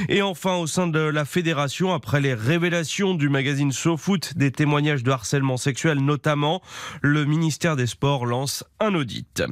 [0.10, 5.04] Et enfin, au sein de la fédération, après les révélations du magazine SoFoot, des témoignages
[5.04, 6.62] de harcèlement sexuel notamment,
[7.02, 9.44] le ministère des Sports lance un audit.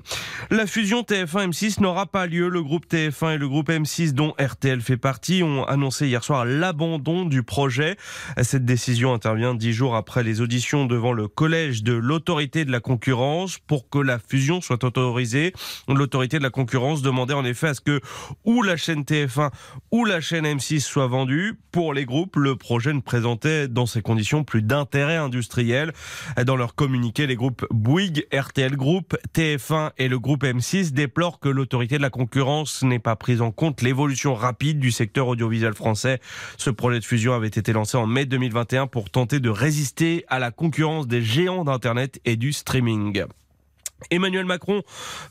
[0.49, 2.49] La fusion TF1-M6 n'aura pas lieu.
[2.49, 6.45] Le groupe TF1 et le groupe M6, dont RTL fait partie, ont annoncé hier soir
[6.45, 7.97] l'abandon du projet.
[8.41, 12.79] Cette décision intervient dix jours après les auditions devant le collège de l'autorité de la
[12.79, 15.53] concurrence pour que la fusion soit autorisée.
[15.87, 18.01] L'autorité de la concurrence demandait en effet à ce que
[18.43, 19.51] ou la chaîne TF1
[19.91, 21.59] ou la chaîne M6 soit vendue.
[21.71, 25.91] Pour les groupes, le projet ne présentait dans ces conditions plus d'intérêt industriel.
[26.45, 31.49] Dans leur communiqué, les groupes Bouygues, RTL Group, TF1 et le groupe M6 déplorent que
[31.49, 36.19] l'autorité de la concurrence n'ait pas pris en compte l'évolution rapide du secteur audiovisuel français.
[36.57, 40.39] Ce projet de fusion avait été lancé en mai 2021 pour tenter de résister à
[40.39, 43.25] la concurrence des géants d'Internet et du streaming.
[44.11, 44.83] Emmanuel Macron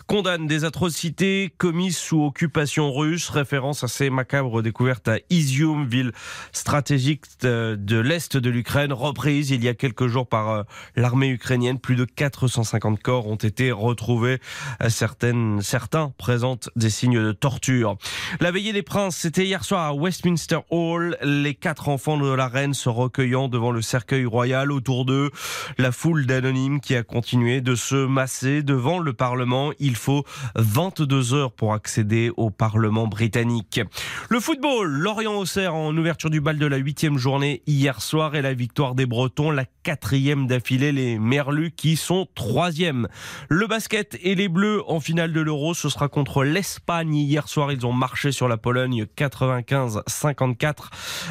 [0.06, 6.12] condamne des atrocités commises sous occupation russe, référence à ces macabres découvertes à Izium, ville
[6.52, 10.62] stratégique de l'Est de l'Ukraine, reprise il y a quelques jours par euh,
[10.96, 11.78] l'armée ukrainienne.
[11.78, 14.40] Plus de 450 corps ont été retrouvés.
[14.88, 17.96] Certaines, certains présentent des signes de torture.
[18.40, 21.16] La veillée des princes, c'était hier soir à Westminster Hall.
[21.22, 25.30] Les quatre enfants de la reine se recueillant devant le cercueil royal autour d'eux.
[25.78, 29.72] La foule d'anonymes qui a continué de se masser devant le Parlement.
[29.78, 30.24] Il faut
[30.56, 33.80] 22 heures pour accéder au Parlement britannique.
[34.28, 38.54] Le football, Lorient-Auxerre en ouverture du bal de la huitième journée hier soir et la
[38.54, 43.08] victoire des Bretons, la quatrième d'affilée, les Merlus qui sont troisième.
[43.48, 47.14] Le basket et les Bleus en finale de l'Euro, ce sera contre l'Espagne.
[47.14, 50.74] Hier soir, ils ont marché sur la Pologne 95-54.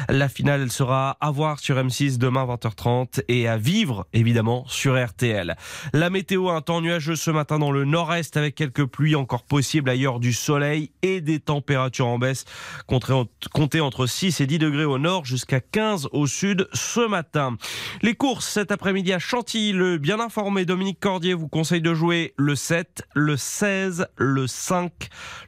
[0.08, 5.02] La finale elle sera à voir sur M6 demain 20h30 et à vivre évidemment sur
[5.02, 5.56] RTL.
[5.92, 9.90] La météo, un temps nuageux ce matin dans le nord-est avec quelques pluies encore possibles
[9.90, 12.44] ailleurs du soleil et des températures en baisse
[12.86, 17.56] comptées entre 6 et 10 degrés au nord jusqu'à 15 au sud ce matin.
[18.02, 22.34] Les courses cet après-midi à Chantilly, le bien informé Dominique Cordier vous conseille de jouer
[22.36, 24.92] le 7, le 16, le 5,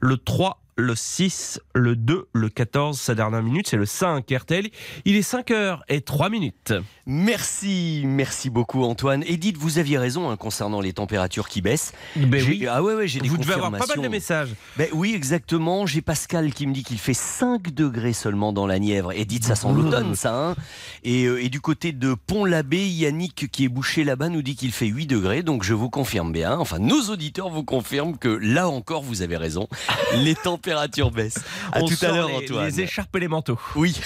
[0.01, 4.69] le 3 le 6, le 2, le 14, sa dernière minute, c'est le 5 RTL.
[5.07, 6.75] Il est 5 heures et 3 minutes.
[7.07, 9.25] Merci, merci beaucoup Antoine.
[9.27, 11.93] Et dites, vous aviez raison hein, concernant les températures qui baissent.
[12.17, 12.67] Ben oui.
[12.69, 14.51] Ah ouais, ouais, j'ai des Vous devez avoir pas mal de messages.
[14.77, 15.87] Ben oui, exactement.
[15.87, 19.13] J'ai Pascal qui me dit qu'il fait 5 degrés seulement dans la Nièvre.
[19.13, 20.35] Et dites, ça sent l'automne, ça.
[20.35, 20.57] Hein
[21.05, 24.73] et, euh, et du côté de Pont-l'Abbé, Yannick qui est bouché là-bas nous dit qu'il
[24.73, 25.43] fait 8 degrés.
[25.43, 29.37] Donc je vous confirme bien, enfin nos auditeurs vous confirment que là encore vous avez
[29.37, 29.69] raison.
[30.17, 30.66] les températures
[31.13, 31.39] baissent.
[31.73, 32.67] À On tout à l'heure Antoine.
[32.67, 33.59] Les écharpes et les manteaux.
[33.75, 33.99] Oui.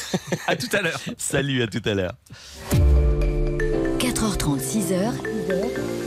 [0.46, 1.00] à tout à l'heure.
[1.16, 2.14] Salut, à tout à l'heure.
[3.98, 5.99] 4h30, 6h.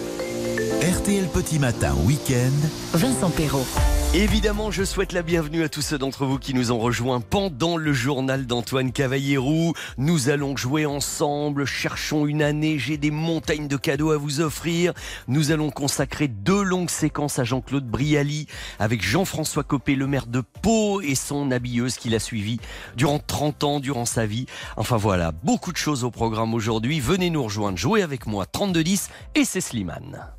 [0.83, 2.51] RTL Petit Matin Week-end.
[2.93, 3.65] Vincent Perrault.
[4.13, 7.77] Évidemment, je souhaite la bienvenue à tous ceux d'entre vous qui nous ont rejoints pendant
[7.77, 9.71] le journal d'Antoine Cavallierou.
[9.97, 14.91] Nous allons jouer ensemble, cherchons une année, j'ai des montagnes de cadeaux à vous offrir.
[15.29, 20.41] Nous allons consacrer deux longues séquences à Jean-Claude Brialy avec Jean-François Copé, le maire de
[20.41, 22.59] Pau et son habilleuse qui l'a suivi
[22.97, 24.47] durant 30 ans, durant sa vie.
[24.75, 26.99] Enfin voilà, beaucoup de choses au programme aujourd'hui.
[26.99, 30.33] Venez nous rejoindre, jouez avec moi, 3210 et c'est Slimane.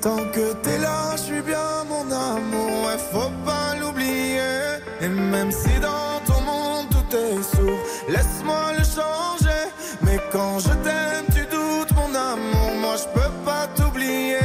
[0.00, 2.86] Tant que t'es là, je suis bien mon amour.
[2.86, 4.40] Ouais, faut pas l'oublier.
[5.00, 9.62] Et même si dans ton monde tout est sourd, laisse-moi le changer.
[10.02, 12.70] Mais quand je t'aime, tu doutes mon amour.
[12.80, 14.38] Moi, je peux pas t'oublier.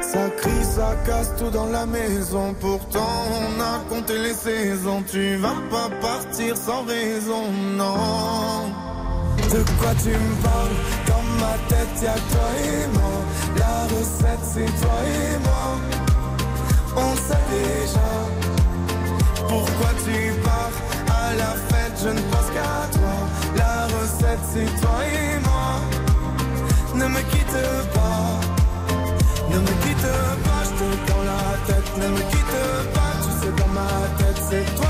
[0.00, 2.54] Ça crie, ça casse tout dans la maison.
[2.60, 5.02] Pourtant, on a compté les saisons.
[5.10, 7.44] Tu vas pas partir sans raison,
[7.76, 8.72] non.
[9.52, 11.09] De quoi tu me parles?
[11.40, 13.16] Ma tête y'a toi et moi.
[13.58, 15.66] La recette c'est toi et moi.
[16.96, 18.10] On sait déjà
[19.48, 20.16] Pourquoi tu
[20.46, 20.76] pars.
[21.22, 23.16] À la fête je ne pense qu'à toi.
[23.56, 25.68] La recette c'est toi et moi.
[26.94, 27.62] Ne me quitte
[27.94, 28.40] pas.
[29.50, 30.10] Ne me quitte
[30.46, 31.90] pas Je te dans la tête.
[31.98, 32.60] Ne me quitte
[32.94, 34.89] pas Tu sais dans ma tête c'est toi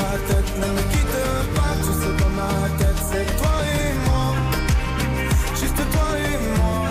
[0.61, 1.19] Ne me quitte
[1.55, 4.25] pas Tu sais dans ma tête c'est toi et moi
[5.59, 6.81] Juste toi et moi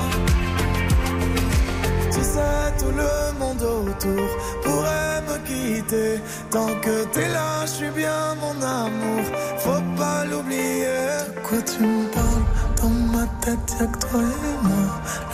[2.12, 4.28] tu sais, tout le monde autour
[4.62, 6.20] pourrait me quitter.
[6.50, 9.24] Tant que t'es là, je suis bien mon amour.
[9.58, 10.86] Faut pas l'oublier.
[11.34, 12.46] De quoi tu me parles?
[12.80, 14.86] Dans ma tête, y'a que toi et moi.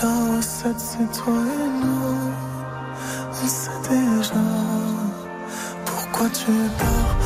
[0.02, 2.32] La recette, c'est toi et nous.
[3.42, 4.44] On sait déjà.
[5.86, 7.25] Pourquoi tu pars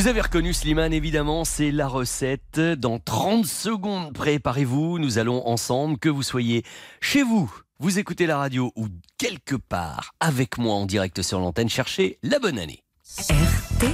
[0.00, 2.58] Vous avez reconnu Slimane, évidemment, c'est la recette.
[2.58, 6.64] Dans 30 secondes, préparez-vous, nous allons ensemble, que vous soyez
[7.02, 8.86] chez vous, vous écoutez la radio ou
[9.18, 12.82] quelque part avec moi en direct sur l'antenne, chercher la bonne année.
[13.28, 13.90] RTL.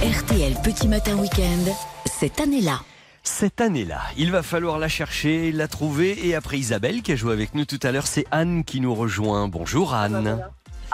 [0.00, 1.74] RTL Petit Matin Week-end,
[2.06, 2.82] cette année-là.
[3.24, 6.24] Cette année-là, il va falloir la chercher, la trouver.
[6.28, 8.94] Et après Isabelle qui a joué avec nous tout à l'heure, c'est Anne qui nous
[8.94, 9.48] rejoint.
[9.48, 10.40] Bonjour Anne.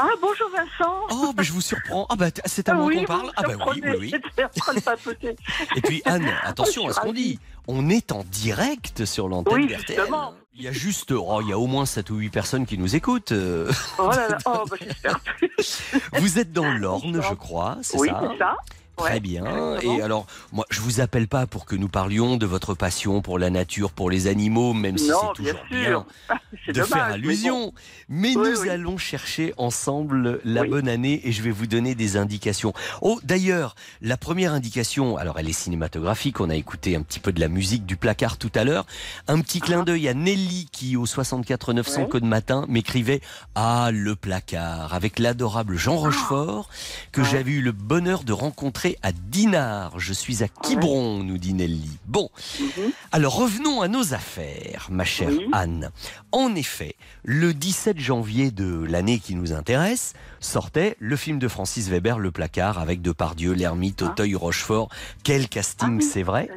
[0.00, 1.00] Ah, bonjour Vincent.
[1.10, 2.06] Oh, mais je vous surprends.
[2.08, 3.32] Ah, bah, c'est à moi oui, qu'on parle.
[3.36, 4.14] Ah, bah oui, oui, oui.
[5.76, 7.40] Et puis Anne, attention à ce qu'on dit.
[7.66, 10.34] On est en direct sur l'antenne Oui, justement.
[10.54, 12.78] Il y a juste, oh, il y a au moins 7 ou 8 personnes qui
[12.78, 13.32] nous écoutent.
[13.32, 13.72] euh.
[13.98, 15.18] Oh là là, oh, bah, j'espère.
[16.14, 18.56] Vous êtes dans l'Orne, je crois, c'est Oui, ça c'est ça.
[18.98, 19.44] Très Ouais, bien.
[19.46, 19.96] exactement.
[19.98, 23.38] Et alors, moi, je vous appelle pas pour que nous parlions de votre passion pour
[23.38, 26.04] la nature, pour les animaux, même si c'est toujours bien
[26.68, 27.66] de dommage, faire mais allusion.
[27.66, 27.72] bon.
[28.08, 28.68] Mais, Oui, nous oui.
[28.70, 30.68] allons chercher ensemble la Oui.
[30.68, 32.72] bonne année et je vais vous donner des indications.
[33.00, 37.32] Oh, d'ailleurs, la première indication, alors elle est cinématographique, on a écouté un petit peu
[37.32, 38.84] de la musique du placard tout à l'heure.
[39.28, 42.08] Un petit clin d'œil à Nelly qui, au 64 900 Ouais.
[42.08, 43.20] code matin, m'écrivait
[43.54, 46.68] Ah, le placard, avec l'adorable Jean Rochefort,
[47.12, 49.98] que j'avais eu le bonheur de rencontrer à Dinard.
[50.00, 51.98] Je suis à Quiberon, nous dit Nelly.
[52.06, 52.30] Bon,
[53.12, 55.46] alors revenons à nos affaires, ma chère Oui.
[55.52, 55.90] Anne.
[56.32, 61.88] En effet, le 17 janvier de l'année qui nous intéresse, sortait le film de Francis
[61.88, 64.88] Weber, Le Placard, avec Depardieu, l'ermite, Auteuil, Rochefort.
[65.24, 66.48] Quel casting, c'est vrai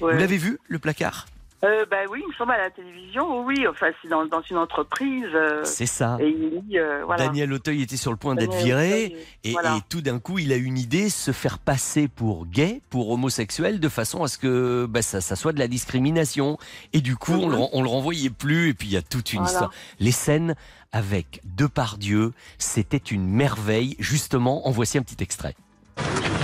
[0.00, 0.14] Ouais.
[0.14, 1.26] Vous l'avez vu, Le Placard?
[1.62, 4.56] Euh, bah oui, il me semble à la télévision, oui, enfin, c'est dans, dans une
[4.56, 5.26] entreprise.
[5.34, 6.16] euh, C'est ça.
[6.18, 7.26] Et il dit, euh, voilà.
[7.26, 9.76] Daniel Auteuil était sur le point d'être viré Auteuil, et, voilà.
[9.76, 13.78] et tout d'un coup il a une idée, se faire passer pour gay, pour homosexuel,
[13.78, 16.56] de façon à ce que bah, ça, ça soit de la discrimination.
[16.94, 19.34] Et du coup on, le, on le renvoyait plus et puis il y a toute
[19.34, 19.52] une Voilà.
[19.52, 19.70] histoire.
[19.98, 20.54] Les scènes
[20.92, 23.96] avec Depardieu, c'était une merveille.
[23.98, 25.54] Justement, en voici un petit extrait.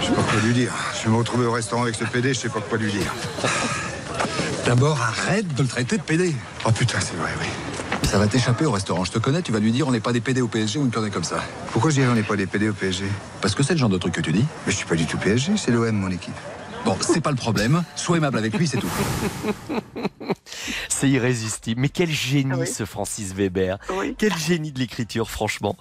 [0.03, 0.75] Je sais pas quoi lui dire.
[1.01, 3.13] Je vais me retrouver au restaurant avec ce PD, je sais pas quoi lui dire.
[4.67, 6.35] D'abord, arrête de le traiter de PD.
[6.65, 7.47] Oh putain, c'est vrai, oui.
[8.09, 9.05] Ça va t'échapper au restaurant.
[9.05, 10.85] Je te connais, tu vas lui dire on n'est pas des PD au PSG ou
[10.85, 11.37] une connerie comme ça.
[11.71, 13.05] Pourquoi je dirais on n'est pas des PD au PSG
[13.41, 14.45] Parce que c'est le genre de truc que tu dis.
[14.67, 16.35] Mais je suis pas du tout PSG, c'est l'OM, mon équipe.
[16.87, 17.83] Bon, c'est pas le problème.
[17.97, 18.89] Sois aimable avec lui, c'est tout.
[20.89, 21.81] C'est irrésistible.
[21.81, 22.67] Mais quel génie Ah oui.
[22.67, 23.79] ce Francis Weber.
[23.99, 24.15] Oui.
[24.17, 25.77] Quel génie de l'écriture, franchement.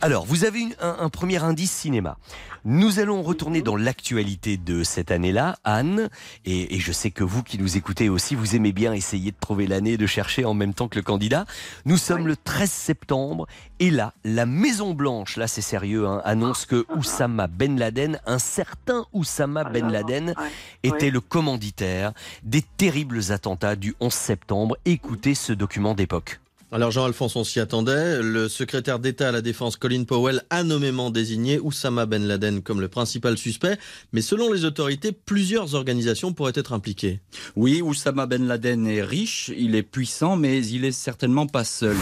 [0.00, 2.18] Alors, vous avez une- un, un premier indice cinéma.
[2.64, 6.10] Nous allons retourner dans l'actualité de cette année-là, Anne.
[6.44, 9.36] Et, et je sais que vous qui nous écoutez aussi, vous aimez bien essayer de
[9.40, 11.46] trouver l'année, de chercher en même temps que le candidat.
[11.86, 13.46] Nous sommes le 13 septembre.
[13.80, 18.40] Et là, la Maison Blanche, là c'est sérieux, hein, annonce que Oussama Ben Laden, un
[18.40, 20.34] certain Oussama Ben Laden,
[20.82, 22.12] était le commanditaire
[22.42, 24.76] des terribles attentats du 11 septembre.
[24.84, 26.40] Écoutez ce document d'époque.
[26.72, 28.20] Alors Jean-Alphonse, on s'y attendait.
[28.20, 32.80] Le secrétaire d'État à la Défense Colin Powell a nommément désigné Oussama Ben Laden comme
[32.80, 33.78] le principal suspect,
[34.12, 37.20] mais selon les autorités, plusieurs organisations pourraient être impliquées.
[37.54, 41.96] Oui, Oussama Ben Laden est riche, il est puissant, mais il est certainement pas seul.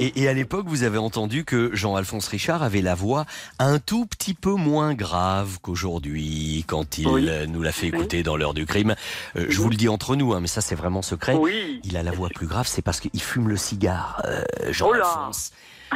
[0.00, 3.26] Et, et à l'époque, vous avez entendu que Jean-Alphonse Richard avait la voix
[3.58, 7.28] un tout petit peu moins grave qu'aujourd'hui, quand il Oui.
[7.48, 8.94] nous l'a fait écouter dans l'heure du crime.
[9.36, 11.34] Euh, je vous le dis entre nous, hein, mais ça c'est vraiment secret.
[11.34, 11.80] Oui.
[11.84, 15.52] Il a la voix plus grave, c'est parce qu'il fume le cigare, euh, Oh Jean-Alphonse.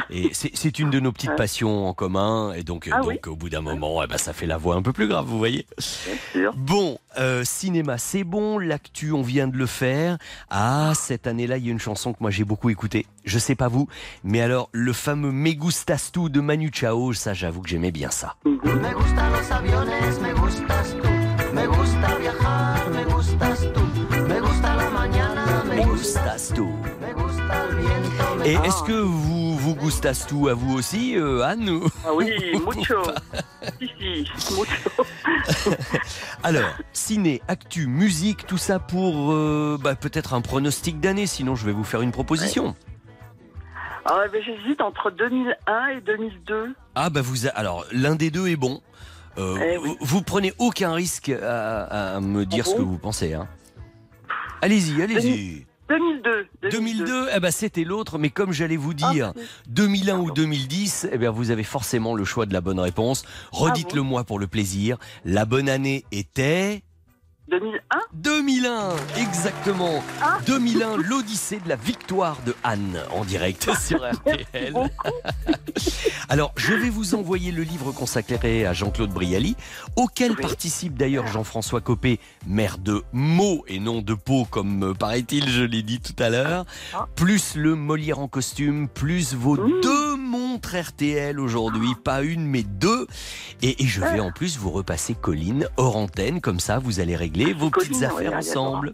[0.09, 3.19] Et c'est- une de nos petites passions en commun, et donc, Ah donc oui.
[3.27, 5.37] au bout d'un moment, eh ben, ça fait la voix un peu plus grave, vous
[5.37, 5.65] voyez.
[5.79, 6.53] sûr.
[6.55, 10.17] Bon, euh, cinéma, c'est bon, l'actu, on vient de le faire.
[10.49, 13.05] Ah, cette année-là, il y a une chanson que moi j'ai beaucoup écoutée.
[13.23, 13.87] Je sais pas vous,
[14.23, 18.11] mais alors le fameux Me Gustas Tu de Manu Chao, ça j'avoue que j'aimais bien
[18.11, 18.35] ça.
[18.45, 18.51] Me
[18.93, 19.87] gustan los aviones,
[20.21, 21.07] me gustas tú.
[21.53, 23.81] Me gusta viajar, me gustas tú.
[24.27, 26.19] Me gusta la mañana, me Me gusta.
[26.35, 26.61] Gustas Tu.
[27.01, 27.13] Me
[28.45, 33.01] Et est-ce que vous vous gustas tout à vous aussi, euh, Anne Ah oui, mucho.
[33.79, 35.05] si, si, mucho.
[36.43, 41.65] Alors, ciné, actu, musique, tout ça pour euh, bah, peut-être un pronostic d'année, sinon je
[41.65, 42.75] vais vous faire une proposition.
[44.05, 46.75] Ah, ben, J'hésite entre 2001 et 2002.
[46.93, 48.81] Ah bah vous, a- alors l'un des deux est bon.
[49.39, 52.99] Euh, Eh vous, vous prenez aucun risque à, à me dire Ah ce que vous
[52.99, 53.33] pensez.
[53.33, 53.47] Hein.
[54.61, 55.65] Allez-y, allez-y.
[55.89, 56.69] 2002.
[56.71, 59.33] 2002, eh ben c'était l'autre, mais comme j'allais vous dire,
[59.67, 63.23] 2001 ou 2010, eh bien vous avez forcément le choix de la bonne réponse.
[63.51, 64.97] Redites-le moi pour le plaisir.
[65.25, 66.83] La bonne année était
[67.47, 70.03] 2001 2001, exactement.
[70.47, 74.73] 2001, l'Odyssée de la victoire de Anne en direct sur RTL.
[76.29, 79.55] Alors, je vais vous envoyer le livre consacré à Jean-Claude Brialy,
[79.95, 85.47] auquel participe d'ailleurs Jean-François Copé, maire de Meaux et non de Pau, comme euh, paraît-il,
[85.47, 86.65] je l'ai dit tout à l'heure,
[87.15, 93.05] plus le Molière en costume, plus vos deux montre RTL aujourd'hui, pas une mais deux.
[93.61, 97.15] Et, et je vais en plus vous repasser Colline hors antenne, comme ça vous allez
[97.15, 98.93] régler vos petites affaires oui, ensemble.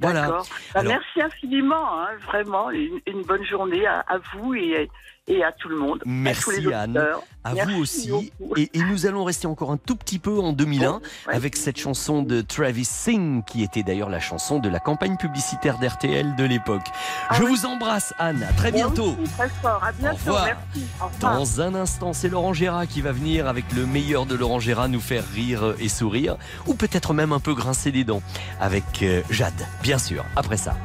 [0.00, 0.28] Voilà.
[0.28, 0.42] Bah,
[0.74, 2.70] Alors- merci infiniment, hein, vraiment.
[2.70, 4.90] Une, une bonne journée à, à vous et,
[5.26, 5.98] et à tout le monde.
[5.98, 7.02] à tous Merci les Anne,
[7.44, 8.32] à Merci vous aussi.
[8.56, 12.22] Et, et nous allons rester encore un tout petit peu en 2001 avec cette chanson
[12.22, 16.86] de Travis Singh qui était d'ailleurs la chanson de la campagne publicitaire d'RTL de l'époque.
[17.32, 19.16] Je vous embrasse Anne, à très bientôt.
[19.36, 19.82] très fort.
[19.82, 20.16] À bientôt.
[20.16, 20.44] revoir.
[20.44, 20.86] Merci.
[21.00, 21.38] Au revoir.
[21.38, 24.88] Dans un instant, c'est Laurent Gérard qui va venir avec le meilleur de Laurent Gérard
[24.88, 28.22] nous faire rire et sourire, ou peut-être même un peu grincer des dents
[28.60, 29.52] avec euh, Jade,
[29.82, 30.76] bien sûr, après ça.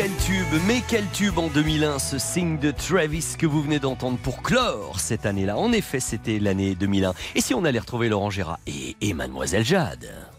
[0.00, 4.16] Quel tube, mais quel tube en 2001, ce signe de Travis que vous venez d'entendre
[4.16, 5.58] pour clore cette année-là.
[5.58, 7.12] En effet, c'était l'année 2001.
[7.34, 10.29] Et si on allait retrouver Laurent Gérard et, et Mademoiselle Jade?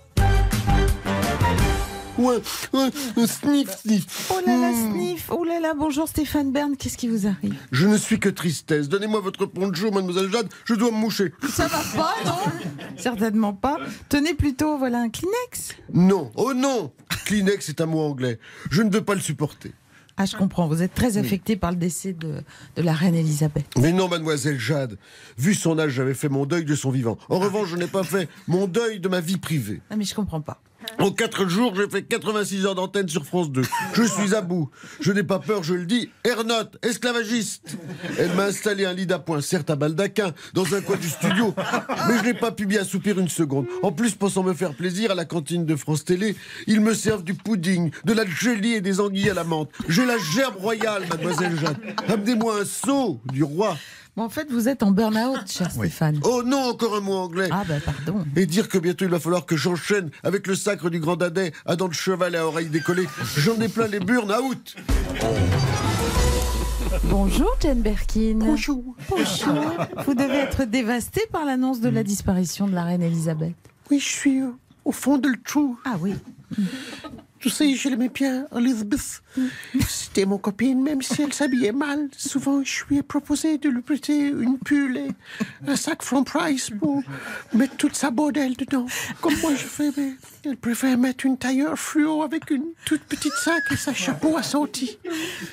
[2.22, 2.38] Ouais,
[2.74, 4.32] ouais, sniff, sniff.
[4.32, 4.91] Oh là là, Hmm.
[4.93, 5.28] sniff.
[5.32, 8.89] Oh là là, bonjour Stéphane Bern, qu'est-ce qui vous arrive Je ne suis que tristesse.
[8.89, 11.34] Donnez-moi votre poncho, mademoiselle Jade, je dois me moucher.
[11.49, 12.38] Ça va pas, non
[12.97, 13.78] Certainement pas.
[14.09, 15.76] Tenez plutôt, voilà un Kleenex.
[15.93, 16.91] Non, oh non
[17.26, 18.38] Kleenex est un mot anglais.
[18.69, 19.72] Je ne veux pas le supporter.
[20.17, 22.43] Ah, je comprends, vous êtes très affecté par le décès de,
[22.76, 23.65] de la reine Elisabeth.
[23.80, 24.99] Mais non, mademoiselle Jade.
[25.39, 27.17] Vu son âge, j'avais fait mon deuil de son vivant.
[27.30, 29.82] En revanche, je n'ai pas fait mon deuil de ma vie privée.
[29.89, 30.61] Ah, mais je comprends pas.
[31.00, 33.62] En quatre jours, j'ai fait 86 heures d'antenne sur France 2.
[33.94, 34.70] Je suis à bout.
[35.00, 36.10] Je n'ai pas peur, je le dis.
[36.24, 37.78] Ernotte, esclavagiste.
[38.18, 41.54] Elle m'a installé un lit d'appoint, certes à baldaquin, dans un coin du studio.
[42.08, 43.66] Mais je n'ai pas pu bien assoupir une seconde.
[43.84, 46.36] En plus, pensant me faire plaisir à la cantine de France Télé,
[46.68, 49.70] ils me servent du pudding, de la jelly et des anguilles à la menthe.
[49.88, 51.78] J'ai la gerbe royale, mademoiselle Jeanne.
[52.08, 53.78] Amenez-moi un seau du roi.
[54.18, 56.20] En fait, vous êtes en burn-out, cher Stéphane.
[56.24, 57.47] Oh non, encore un mot anglais.
[57.49, 58.26] Ah, bah, pardon.
[58.36, 61.53] Et dire que bientôt il va falloir que j'enchaîne avec le sacre du grand dadais
[61.66, 63.07] à dents de cheval et à oreilles décollées.
[63.38, 64.76] J'en ai plein les burnes, out
[67.05, 68.36] Bonjour, Jane Birkin.
[68.39, 68.95] Bonjour.
[69.09, 69.64] Bonjour.
[70.05, 73.55] Vous devez être dévasté par l'annonce de la disparition de la reine Elisabeth.
[73.89, 74.41] Oui, je suis
[74.84, 75.80] au fond de le trou.
[75.86, 76.16] Ah oui.
[77.86, 79.22] L'aimais bien, Elizabeth.
[79.88, 82.10] C'était mon copine, même si elle s'habillait mal.
[82.16, 85.10] Souvent, je lui ai proposé de lui prêter une pull et
[85.68, 87.02] un sac from Price pour
[87.54, 88.86] mettre toute sa bordelle dedans.
[89.22, 90.14] Comme moi, je fais, mais
[90.44, 94.98] elle préfère mettre une tailleur fluo avec une toute petite sac et sa chapeau assorti.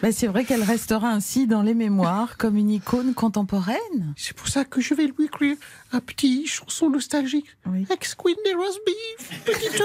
[0.02, 4.14] Mais c'est vrai qu'elle restera ainsi dans les mémoires comme une icône contemporaine.
[4.16, 5.56] C'est pour ça que je vais lui écrire
[5.92, 7.46] un petit chanson nostalgique.
[7.90, 9.82] Ex-Queen des Roast Beef, petite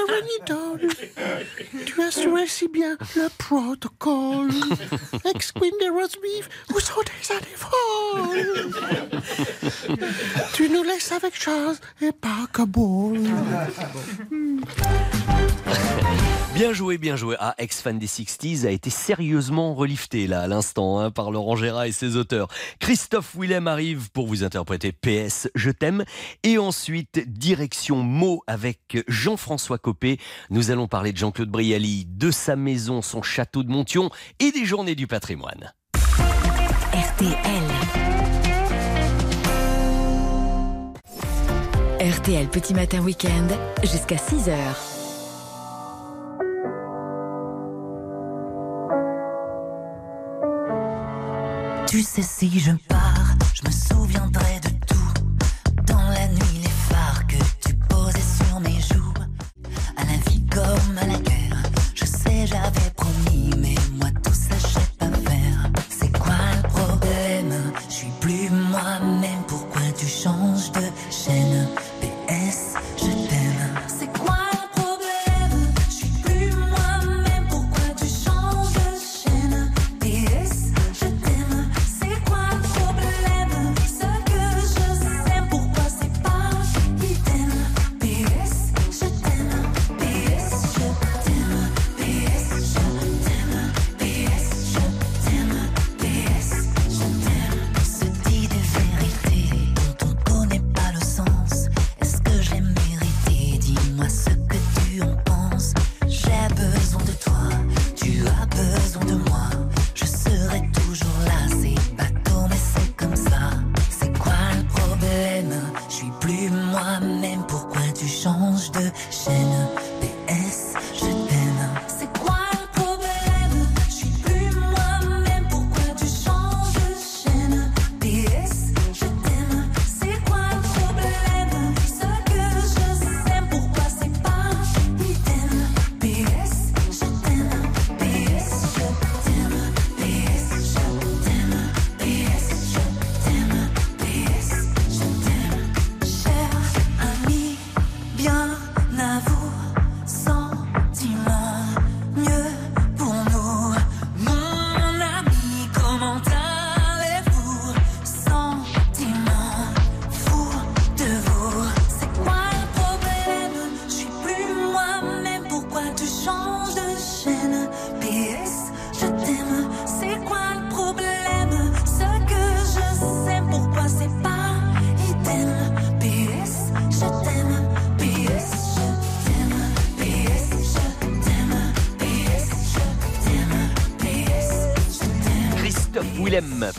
[0.47, 0.87] Doll.
[1.85, 4.51] Tu assurais si bien le protocole.
[5.25, 8.71] Ex-Queen des Roast Beef, où sont tes années folles
[10.53, 13.19] Tu nous laisses avec Charles et pas Kaboul.
[16.53, 17.35] Bien joué, bien joué.
[17.39, 21.85] Ah, ex-fan des 60s a été sérieusement relifté là à l'instant hein, par Laurent Gérard
[21.85, 22.47] et ses auteurs.
[22.79, 26.03] Christophe Willem arrive pour vous interpréter PS Je t'aime.
[26.43, 30.19] Et ensuite, direction Meaux avec Jean-François Copé.
[30.51, 34.65] Nous allons parler de Jean-Claude Brialy, de sa maison, son château de Montion et des
[34.65, 35.73] journées du patrimoine.
[42.03, 43.47] RTL Petit Matin Week-end
[43.81, 44.51] jusqu'à 6h.
[51.87, 54.59] Tu sais, si je pars, je me souviendrai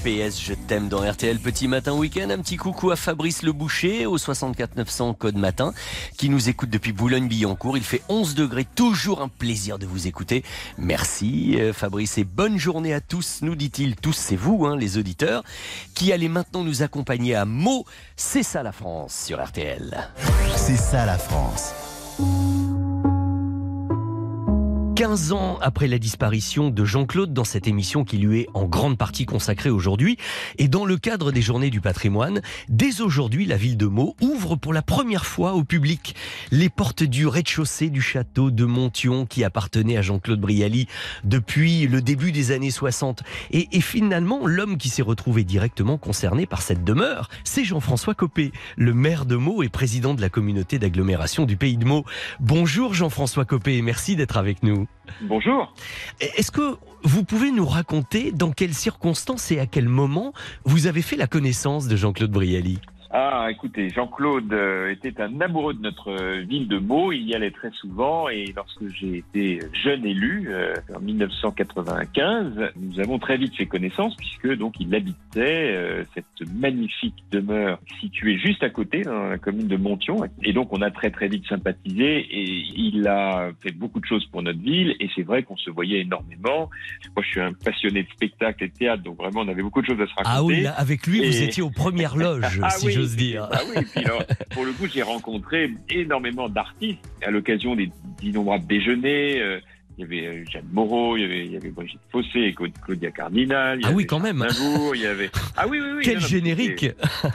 [0.04, 2.28] PS, je t'aime dans RTL Petit Matin Week-end.
[2.28, 5.72] Un petit coucou à Fabrice Le Boucher au 64 900 code matin
[6.18, 7.78] qui nous écoute depuis Boulogne-Billancourt.
[7.78, 10.44] Il fait 11 degrés, toujours un plaisir de vous écouter.
[10.76, 13.96] Merci euh, Fabrice et bonne journée à tous, nous dit-il.
[13.96, 15.42] Tous, c'est vous, hein, les auditeurs,
[15.94, 17.86] qui allez maintenant nous accompagner à Meaux.
[18.14, 20.06] C'est ça la France sur RTL.
[20.54, 21.72] C'est ça la France.
[24.94, 28.96] 15 ans après la disparition de Jean-Claude dans cette émission qui lui est en grande
[28.96, 30.18] partie consacrée aujourd'hui,
[30.56, 34.54] et dans le cadre des Journées du patrimoine, dès aujourd'hui, la ville de Meaux ouvre
[34.54, 36.14] pour la première fois au public
[36.52, 40.86] les portes du rez-de-chaussée du château de Montion qui appartenait à Jean-Claude Brialy
[41.24, 43.24] depuis le début des années 60.
[43.50, 48.52] Et, et finalement, l'homme qui s'est retrouvé directement concerné par cette demeure, c'est Jean-François Copé,
[48.76, 52.04] le maire de Meaux et président de la communauté d'agglomération du Pays de Meaux.
[52.38, 54.83] Bonjour Jean-François Copé et merci d'être avec nous.
[55.22, 55.72] Bonjour.
[56.20, 60.32] Est-ce que vous pouvez nous raconter dans quelles circonstances et à quel moment
[60.64, 62.80] vous avez fait la connaissance de Jean-Claude Brialy?
[63.16, 67.12] Ah, écoutez, Jean-Claude euh, était un amoureux de notre euh, ville de Meaux.
[67.12, 72.98] Il y allait très souvent et lorsque j'ai été jeune élu euh, en 1995, nous
[72.98, 78.64] avons très vite fait connaissance puisque donc il habitait euh, cette magnifique demeure située juste
[78.64, 82.18] à côté dans la commune de Montion et donc on a très très vite sympathisé
[82.18, 85.70] et il a fait beaucoup de choses pour notre ville et c'est vrai qu'on se
[85.70, 86.68] voyait énormément.
[87.14, 89.82] Moi, je suis un passionné de spectacle et de théâtre, donc vraiment on avait beaucoup
[89.82, 90.30] de choses à se raconter.
[90.36, 93.48] Ah oui, là, avec lui, vous étiez aux premières loges, Ah si oui, j'ose dire.
[93.52, 97.90] Ah oui, puis alors, pour le coup, j'ai rencontré énormément d'artistes à l'occasion des
[98.20, 99.40] d'innombrables déjeuners.
[99.40, 99.60] euh,
[99.96, 102.52] il y avait euh, Jeanne Moreau, il y avait, il y avait Brigitte Fossé,
[102.84, 103.78] Claudia Cardinal.
[103.78, 104.42] il y Ah oui, quand même.
[104.42, 105.30] Aznavour, il y avait.
[105.56, 106.02] Ah oui, oui, oui.
[106.02, 106.86] Quel non, générique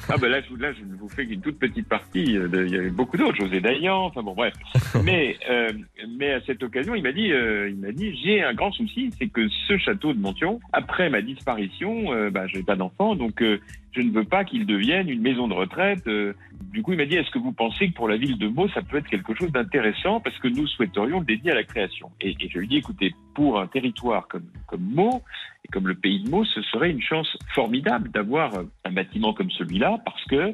[0.10, 2.36] Ah ben là, je, là, je ne vous fais qu'une toute petite partie.
[2.38, 4.54] euh, de- il y avait beaucoup d'autres, José Dayan, enfin bon, bref.
[5.06, 5.70] mais, euh,
[6.18, 9.10] mais à cette occasion, il m'a dit, euh, il m'a dit, j'ai un grand souci,
[9.18, 13.42] c'est que ce château de Montion, après ma disparition, euh, bah, j'ai pas d'enfant, donc
[13.92, 16.06] je ne veux pas qu'il devienne une maison de retraite.
[16.08, 16.34] euh.
[16.72, 18.70] du coup, il m'a dit, est-ce que vous pensez que pour la ville de Meaux,
[18.70, 22.12] ça peut être quelque chose d'intéressant parce que nous souhaiterions le dédier à la création?
[22.22, 24.44] Et, et je lui ai dit, écoutez, pour un territoire comme,
[24.82, 25.22] Meaux,
[25.64, 28.52] et comme le pays de Meaux, ce serait une chance formidable d'avoir
[28.84, 30.54] un bâtiment comme celui-là parce que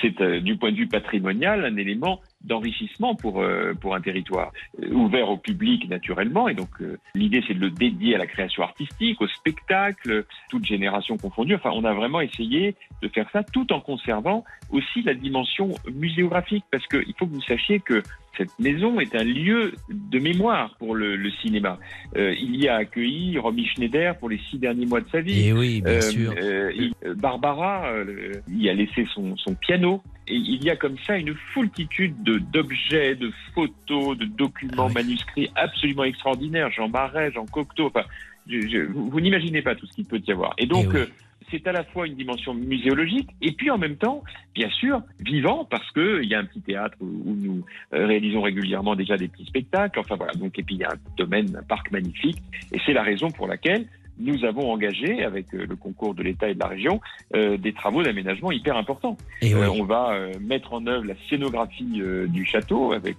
[0.00, 4.50] c'est, euh, du point de vue patrimonial, un élément d'enrichissement pour, euh, pour un territoire
[4.80, 6.48] Euh, ouvert au public naturellement.
[6.48, 6.70] Et donc,
[7.14, 11.56] l'idée, c'est de le dédier à la création artistique, au spectacle, toute génération confondue.
[11.56, 16.64] Enfin, on a vraiment essayé de faire ça tout en conservant aussi la dimension muséographique
[16.70, 18.02] parce qu'il faut que vous sachiez que
[18.36, 21.78] cette maison est un lieu de mémoire pour le, le cinéma.
[22.16, 25.48] Euh, il y a accueilli Romy Schneider pour les six derniers mois de sa vie.
[25.48, 26.32] Eh oui, bien sûr.
[26.40, 26.70] euh,
[27.04, 30.02] euh, Barbara euh, y a laissé son, son piano.
[30.28, 35.50] Et il y a comme ça une foultitude de- d'objets, de, photos, de documents manuscrits
[35.56, 36.70] absolument extraordinaires.
[36.70, 37.86] Jean Marais, Jean Cocteau.
[37.88, 38.04] Enfin,
[38.48, 40.54] je- je- vous, vous n'imaginez pas tout ce qu'il peut y avoir.
[40.58, 41.06] Et donc, euh,
[41.52, 44.24] c'est à la fois une dimension muséologique et puis en même temps,
[44.54, 48.42] bien sûr, vivant parce que il y a un petit théâtre où, nous euh, réalisons
[48.42, 50.00] régulièrement déjà des petits spectacles.
[50.00, 50.32] Enfin voilà.
[50.32, 52.38] Donc et puis il y a un domaine, un parc magnifique.
[52.72, 53.86] Et c'est la raison pour laquelle
[54.18, 57.00] nous avons engagé, avec euh, le concours de l'État et de la région,
[57.34, 59.16] euh, des travaux d'aménagement hyper importants.
[59.40, 63.16] Et Euh, on va euh, mettre en œuvre la scénographie du château avec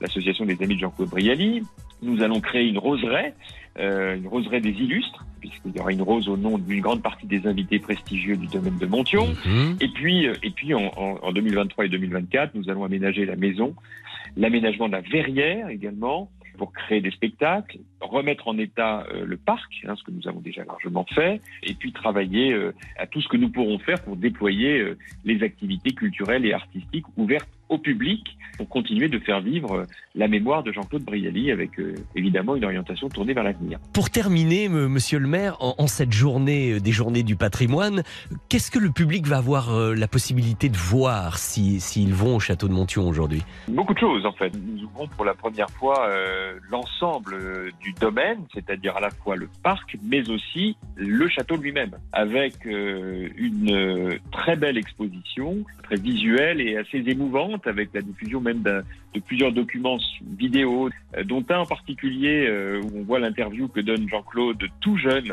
[0.00, 1.62] l'association des amis de Jean-Claude Brialy.
[2.02, 3.34] Nous allons créer une roseraie,
[3.78, 7.26] euh, une roseraie des illustres, puisqu'il y aura une rose au nom d'une grande partie
[7.26, 9.28] des invités prestigieux du domaine de Montion.
[9.46, 9.76] Mhm.
[9.80, 13.36] Et puis, euh, et puis en, en- en 2023 et 2024, nous allons aménager la
[13.36, 13.74] maison,
[14.36, 19.72] l'aménagement de la verrière également, pour créer des spectacles, remettre en état euh, le parc,
[19.88, 23.28] hein, ce que nous avons déjà largement fait, et puis travailler euh, à tout ce
[23.28, 28.36] que nous pourrons faire pour déployer euh, les activités culturelles et artistiques ouvertes au public
[28.58, 32.64] pour continuer de faire vivre euh, la mémoire de Jean-Claude Brialy avec euh, évidemment une
[32.66, 33.78] orientation tournée vers l'avenir.
[33.94, 38.02] Pour terminer, monsieur le maire, en, en cette journée euh, des journées du patrimoine,
[38.50, 42.40] qu'est-ce que le public va avoir euh, la possibilité de voir si- s'ils vont au
[42.40, 43.42] château de Montion aujourd'hui?
[43.68, 44.52] Beaucoup de choses en fait.
[44.54, 49.48] Nous ouvrons pour la première fois euh, l'ensemble du domaine, c'est-à-dire à la fois le
[49.62, 56.98] parc, mais aussi le château lui-même, avec une très belle exposition, très visuelle et assez
[57.06, 58.82] émouvante, avec la diffusion même de
[59.26, 59.98] plusieurs documents
[60.38, 64.96] vidéo, euh, dont un en particulier euh, où on voit l'interview que donne Jean-Claude tout
[64.96, 65.32] jeune,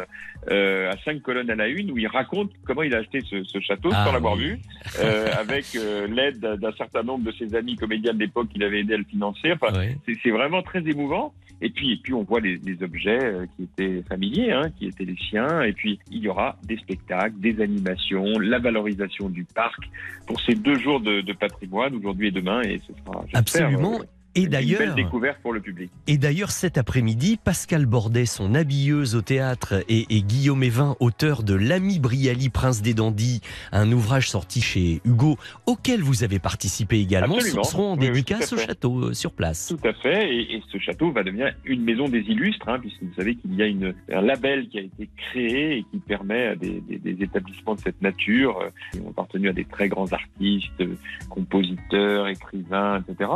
[0.51, 3.43] euh, à cinq colonnes à la une, où il raconte comment il a acheté ce,
[3.43, 4.43] ce château Ah sans l'avoir oui.
[4.45, 4.59] vu,
[5.39, 5.65] avec
[6.09, 9.03] l'aide d'un- certain nombre de ses amis comédiens de l'époque qu'il avait aidé à le
[9.03, 9.51] financer.
[9.51, 9.73] Enfin,
[10.05, 11.33] c'est- c'est vraiment très émouvant.
[11.61, 13.19] Et puis, et puis on voit les, les objets
[13.57, 15.61] qui étaient familiers, hein, qui étaient les siens.
[15.63, 19.81] Et puis, il y aura des spectacles, des animations, la valorisation du parc
[20.25, 22.61] pour ces deux jours de, de patrimoine, aujourd'hui et demain.
[22.61, 23.99] Et ce sera, Absolument.
[24.39, 25.91] Et une d'ailleurs, belle découverte pour le public.
[26.07, 31.43] Et d'ailleurs, cet après-midi, Pascal Bordet, son habilleuse au théâtre, et, et Guillaume Evin, auteur
[31.43, 36.99] de L'ami Brialy, prince des dandys, un ouvrage sorti chez Hugo, auquel vous avez participé
[36.99, 37.63] également, Absolument.
[37.63, 39.67] seront en Oui, dédicace au château, euh, sur place.
[39.79, 43.01] Tout à fait, et, et ce château va devenir une maison des illustres, hein, puisque
[43.03, 46.47] vous savez qu'il y a une, un label qui a été créé et qui permet
[46.47, 49.87] à des, des- des établissements de cette nature, euh, qui ont appartenu à des très
[49.89, 50.83] grands artistes,
[51.29, 53.29] compositeurs, écrivains, etc.,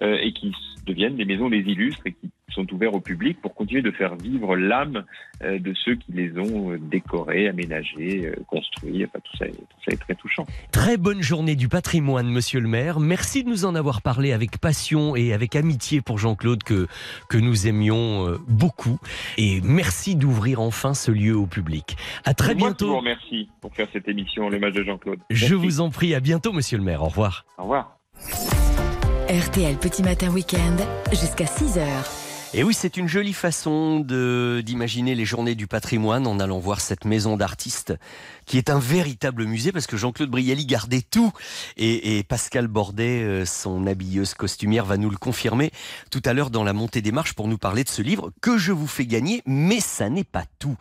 [0.00, 0.54] euh, et qui
[0.86, 4.16] deviennent des maisons des illustres et qui sont ouverts au public pour continuer de faire
[4.16, 5.04] vivre l'âme
[5.42, 9.04] euh, de ceux qui les ont euh, décorés, aménagés, construits.
[9.04, 10.46] Enfin, tout ça, est, tout ça est très touchant.
[10.70, 13.00] Très bonne journée du patrimoine, monsieur le maire.
[13.00, 16.86] Merci de nous en avoir parlé avec passion et avec amitié pour Jean-Claude que,
[17.28, 18.98] que nous aimions beaucoup.
[19.38, 21.96] Et merci d'ouvrir enfin ce lieu au public.
[22.24, 22.96] À très moi bientôt.
[22.96, 25.20] remercie pour faire cette émission, l'hommage de Jean-Claude.
[25.30, 25.54] Je Merci.
[25.54, 27.02] vous en prie, à bientôt, monsieur le maire.
[27.02, 27.44] Au revoir.
[27.58, 27.98] Au revoir.
[29.32, 30.76] RTL Petit Matin Week-end
[31.10, 31.80] jusqu'à 6h.
[32.52, 37.06] Et oui, c'est une jolie façon d'imaginer les journées du patrimoine en allant voir cette
[37.06, 37.94] maison d'artistes
[38.52, 41.32] qui est un véritable musée parce que Jean-Claude Brialy gardait tout.
[41.78, 45.70] Et, Pascal Bordet, euh, son habilleuse costumière, va nous le confirmer
[46.10, 48.58] tout à l'heure dans la montée des marches pour nous parler de ce livre que
[48.58, 50.76] je vous fais gagner, mais ça n'est pas tout.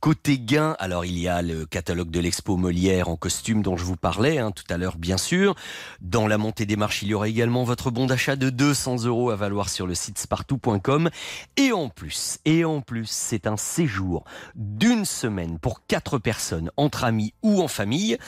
[0.00, 3.84] Côté gain, alors il y a le catalogue de l'expo Molière en costume dont je
[3.84, 5.54] vous parlais hein, tout à l'heure, bien sûr.
[6.00, 9.28] Dans la montée des marches, il y aura également votre bon d'achat de 200 euros
[9.28, 11.10] à valoir sur le site spartou.com.
[11.58, 17.09] Et en plus, et en plus, c'est un séjour d'une semaine pour quatre personnes, entre
[17.42, 18.18] ou en famille,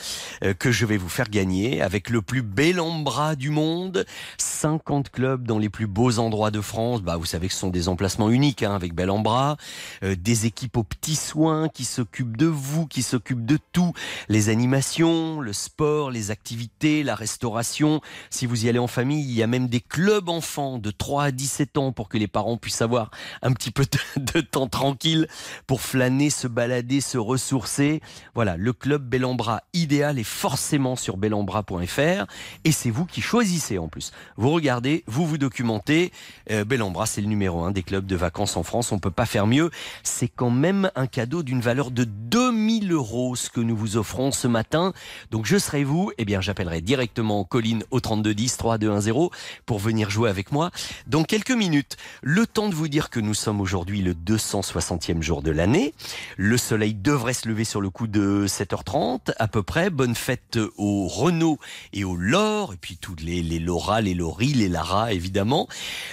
[0.43, 4.05] euh, que je vais vous faire gagner avec le plus bel embras du monde.
[4.37, 7.01] 50 clubs dans les plus beaux endroits de France.
[7.01, 9.57] Bah, vous savez que ce sont des emplacements uniques hein, avec bel embras.
[10.03, 13.93] Euh, des équipes aux petits soins qui s'occupent de vous, qui s'occupent de tout.
[14.29, 18.01] Les animations, le sport, les activités, la restauration.
[18.29, 21.25] Si vous y allez en famille, il y a même des clubs enfants de 3
[21.25, 23.11] à 17 ans pour que les parents puissent avoir
[23.41, 23.85] un petit peu
[24.17, 25.27] de temps tranquille
[25.67, 28.01] pour flâner, se balader, se ressourcer.
[28.35, 32.25] Voilà, le club Bellambra idéal est forcément sur bellambra.fr
[32.63, 34.13] et c'est vous qui choisissez en plus.
[34.37, 36.13] Vous regardez, vous vous documentez.
[36.49, 38.93] Euh, Bellambra, c'est le numéro un des clubs de vacances en France.
[38.93, 39.69] On peut pas faire mieux.
[40.01, 42.05] C'est quand même un cadeau d'une valeur de
[42.53, 44.93] 2000 euros ce que nous vous offrons ce matin.
[45.31, 49.31] Donc je serai vous, eh bien j'appellerai directement Colline au 3210 3210
[49.65, 50.69] pour venir jouer avec moi
[51.07, 51.97] dans quelques minutes.
[52.21, 55.95] Le temps de vous dire que nous sommes aujourd'hui le 260e jour de l'année.
[56.37, 59.89] Le soleil devrait se lever sur le coup de 7h30 à peu près.
[59.89, 61.57] Bonne fête au Renault
[61.91, 65.67] et au Laure, et puis tous les, les Laura, les Laurie, les Lara évidemment.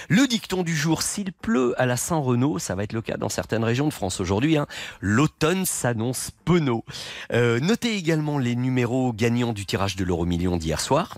[0.09, 3.29] Le dicton du jour, s'il pleut à la Saint-Renaud, ça va être le cas dans
[3.29, 4.65] certaines régions de France aujourd'hui, hein,
[5.01, 6.83] l'automne s'annonce penaud.
[7.31, 11.17] Notez également les numéros gagnants du tirage de l'euro million d'hier soir.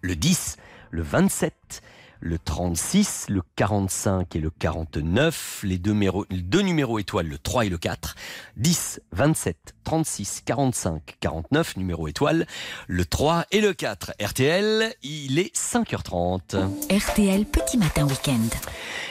[0.00, 0.56] Le 10,
[0.90, 1.82] le 27,
[2.20, 7.38] le 36, le 45 et le 49, les deux, numéros, les deux numéros étoiles, le
[7.38, 8.14] 3 et le 4,
[8.56, 12.46] 10, 27, 36, 45, 49, numéro étoile,
[12.86, 14.12] le 3 et le 4.
[14.20, 16.56] RTL, il est 5h30.
[16.90, 18.40] RTL Petit Matin Week-end.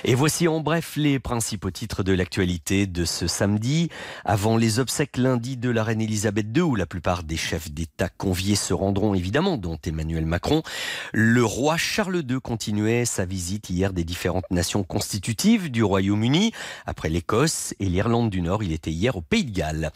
[0.04, 3.90] Et voici en bref les principaux titres de l'actualité de ce samedi.
[4.26, 8.10] Avant les obsèques lundi de la reine Elisabeth II, où la plupart des chefs d'État
[8.10, 10.64] conviés se rendront évidemment, dont Emmanuel Macron,
[11.14, 16.52] le roi Charles II continuait sa visite hier des différentes nations constitutives du Royaume-Uni.
[16.86, 19.92] Après l'Écosse et l'Irlande du Nord, il était hier au Pays de Galles.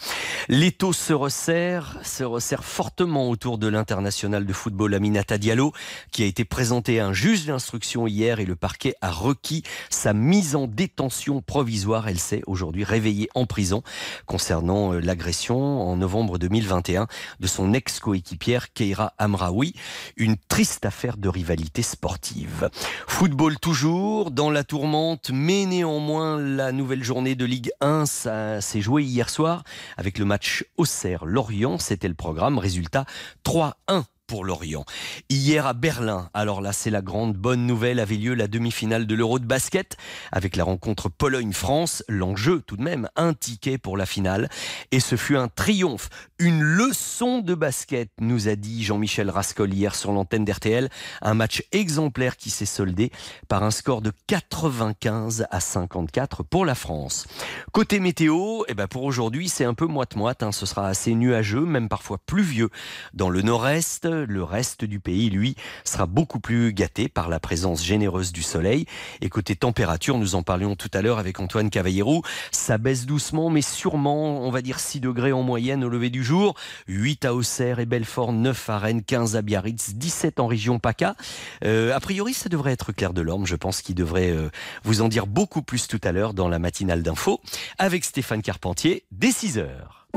[0.66, 5.74] L'étau se resserre, se resserre fortement autour de l'international de football Aminata Diallo,
[6.12, 9.62] qui a été présenté à un juge d'instruction hier et le parquet a requis
[9.92, 12.08] sa mise en détention provisoire.
[12.08, 13.84] Elle s'est aujourd'hui réveillée en prison
[14.26, 17.06] concernant euh, l'agression en novembre 2021
[17.40, 19.76] de son ex-coéquipière Keira Amraoui.
[20.18, 22.72] Une triste affaire de rivalité sportive.
[23.06, 28.82] Football toujours dans la tourmente, mais néanmoins la nouvelle journée de Ligue 1, ça s'est
[28.82, 29.64] joué hier soir
[29.98, 31.78] avec le match Auxerre-Lorient.
[31.78, 32.58] C'était le programme.
[32.58, 33.06] Résultat
[33.44, 34.86] 3-1 pour Lorient.
[35.30, 39.16] Hier à Berlin, alors là c'est la grande bonne nouvelle, avait lieu la demi-finale de
[39.16, 39.98] l'Euro de basket
[40.32, 42.04] avec la rencontre Pologne-France.
[42.08, 44.50] L'enjeu tout de même, un ticket pour la finale.
[44.92, 46.10] Et ce fut un triomphe,
[46.40, 50.90] une leçon de basket, nous a dit Jean-Michel Rascol hier sur l'antenne d'RTL.
[51.22, 53.12] Un match exemplaire qui s'est soldé
[53.48, 57.28] par un score de 95 à 54 pour la France.
[57.72, 60.52] Côté météo, eh ben pour aujourd'hui c'est un peu moite-moite, hein.
[60.52, 62.70] ce sera assez nuageux, même parfois pluvieux
[63.14, 67.84] dans le nord-est le reste du pays, lui, sera beaucoup plus gâté par la présence
[67.84, 68.86] généreuse du soleil.
[69.22, 73.50] Et côté température, nous en parlions tout à l'heure avec Antoine Cavallero, ça baisse doucement,
[73.50, 76.56] mais sûrement, on va dire 6 degrés en moyenne au lever du jour.
[76.88, 81.16] 8 à Auxerre et Belfort, 9 à Rennes, 15 à Biarritz, 17 en région PACA.
[81.64, 83.46] Euh, a priori, ça devrait être Clair de l'Orme.
[83.46, 84.50] Je pense qu'il devrait euh,
[84.84, 87.42] vous en dire beaucoup plus tout à l'heure dans la matinale d'info
[87.78, 90.08] avec Stéphane Carpentier dès 6 heures.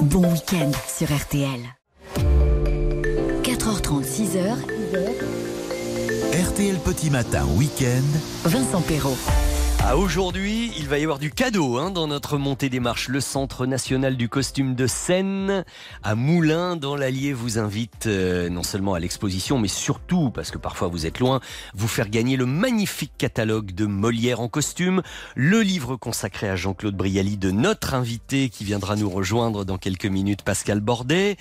[0.00, 1.81] Bon week-end sur RTL.
[3.72, 4.38] 4h30, 6h.
[6.32, 8.02] RTL Petit Matin Week-end.
[8.44, 9.16] Vincent Perrault.
[9.90, 13.08] Aujourd'hui, il va y avoir du cadeau hein, dans notre montée des marches.
[13.08, 15.64] Le Centre national du costume de scène
[16.02, 20.56] à Moulins, dans l'Allier, vous invite euh, non seulement à l'exposition, mais surtout, parce que
[20.56, 21.40] parfois vous êtes loin,
[21.74, 25.02] vous faire gagner le magnifique catalogue de Molière en costume,
[25.34, 30.06] le livre consacré à Jean-Claude Brialy de notre invité qui viendra nous rejoindre dans quelques
[30.06, 31.36] minutes, Pascal Bordet,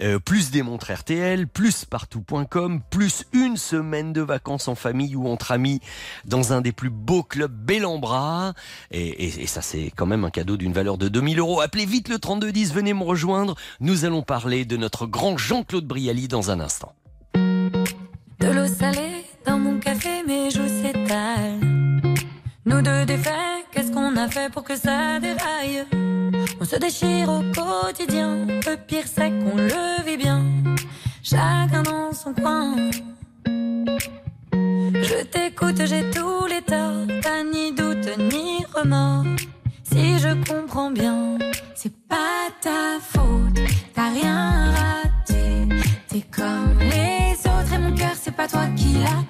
[0.00, 5.28] euh, plus des montres RTL, plus partout.com, plus une semaine de vacances en famille ou
[5.28, 5.80] entre amis
[6.24, 7.52] dans un des plus beaux clubs
[7.82, 8.54] Bellambra.
[8.90, 11.60] Et, et, et ça, c'est quand même un cadeau d'une valeur de 2000 euros.
[11.60, 13.56] Appelez vite le 3210, venez me rejoindre.
[13.80, 16.94] Nous allons parler de notre grand Jean-Claude Brialy dans un instant.
[17.34, 21.60] De l'eau salée dans mon café, mes joues s'étalent.
[22.64, 25.84] Nous deux défaits, qu'est-ce qu'on a fait pour que ça déraille?
[26.60, 28.46] On se déchire au quotidien.
[28.46, 30.44] Le pire, c'est qu'on le vit bien.
[31.22, 32.76] Chacun dans son coin.
[33.44, 37.21] Je t'écoute, j'ai tous les torts.
[39.84, 41.38] Si je comprends bien,
[41.76, 43.60] c'est pas ta faute.
[43.94, 45.68] T'as rien raté.
[46.08, 49.22] T'es comme les autres et mon cœur, c'est pas toi qui l'a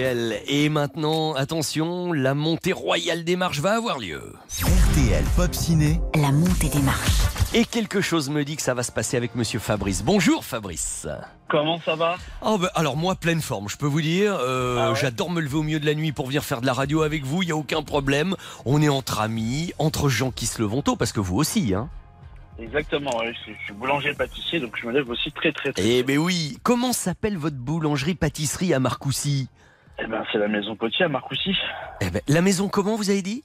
[0.00, 0.40] RTL.
[0.46, 4.20] Et maintenant, attention, la montée royale des marches va avoir lieu.
[4.60, 6.00] RTL Pop Ciné.
[6.14, 7.22] La montée des marches.
[7.54, 10.02] Et quelque chose me dit que ça va se passer avec Monsieur Fabrice.
[10.02, 11.08] Bonjour Fabrice.
[11.48, 12.16] Comment ça va?
[12.42, 14.36] Oh bah, alors moi pleine forme, je peux vous dire.
[14.38, 16.66] euh, Ah ouais J'adore me lever au milieu de la nuit pour venir faire de
[16.66, 17.42] la radio avec vous.
[17.42, 18.34] Il y a aucun problème.
[18.66, 21.88] On est entre amis, entre gens qui se levent tôt, parce que vous aussi, hein.
[22.58, 25.72] Exactement, ouais, je, suis- je suis boulanger pâtissier, donc je me lève aussi très très
[25.72, 25.82] très.
[25.86, 26.58] Eh ben oui.
[26.62, 29.48] Comment s'appelle votre boulangerie-pâtisserie à Marcoussis?
[29.98, 31.56] Eh ben, c'est la maison Potier à Marcoussis.
[32.00, 33.42] Eh ben, la maison comment vous avez dit?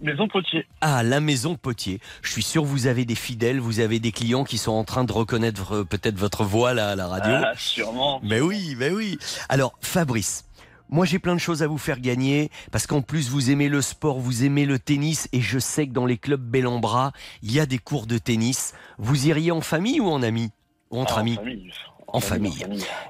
[0.00, 0.66] Maison Potier.
[0.80, 2.00] Ah, la maison Potier.
[2.22, 4.84] Je suis sûr que vous avez des fidèles, vous avez des clients qui sont en
[4.84, 7.32] train de reconnaître euh, peut-être votre voix là à la radio.
[7.34, 8.20] Ah, sûrement.
[8.22, 9.18] Mais oui, mais oui.
[9.50, 10.46] Alors, Fabrice,
[10.88, 13.82] moi j'ai plein de choses à vous faire gagner parce qu'en plus vous aimez le
[13.82, 17.60] sport, vous aimez le tennis et je sais que dans les clubs Bellambra, il y
[17.60, 18.72] a des cours de tennis.
[18.98, 20.50] Vous iriez en famille ou en amis
[20.90, 21.36] Ou entre Ah, en amis?
[21.36, 21.72] famille.
[22.08, 22.64] En famille.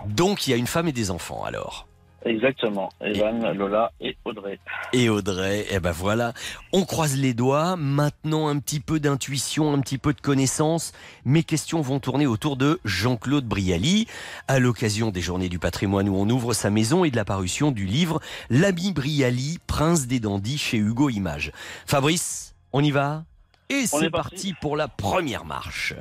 [0.09, 1.87] Donc il y a une femme et des enfants alors.
[2.25, 2.91] Exactement.
[3.01, 4.59] Evan, Lola et Audrey.
[4.93, 6.35] Et Audrey, eh ben voilà,
[6.73, 7.77] on croise les doigts.
[7.77, 10.93] Maintenant, un petit peu d'intuition, un petit peu de connaissance.
[11.25, 14.07] Mes questions vont tourner autour de Jean-Claude Brialy,
[14.49, 17.71] à l'occasion des Journées du patrimoine où on ouvre sa maison et de la parution
[17.71, 21.53] du livre L'ami Brialy, prince des dandys chez Hugo Images.
[21.87, 23.25] Fabrice, on y va?
[23.71, 24.31] Et c'est est parti.
[24.31, 25.95] parti pour la première marche.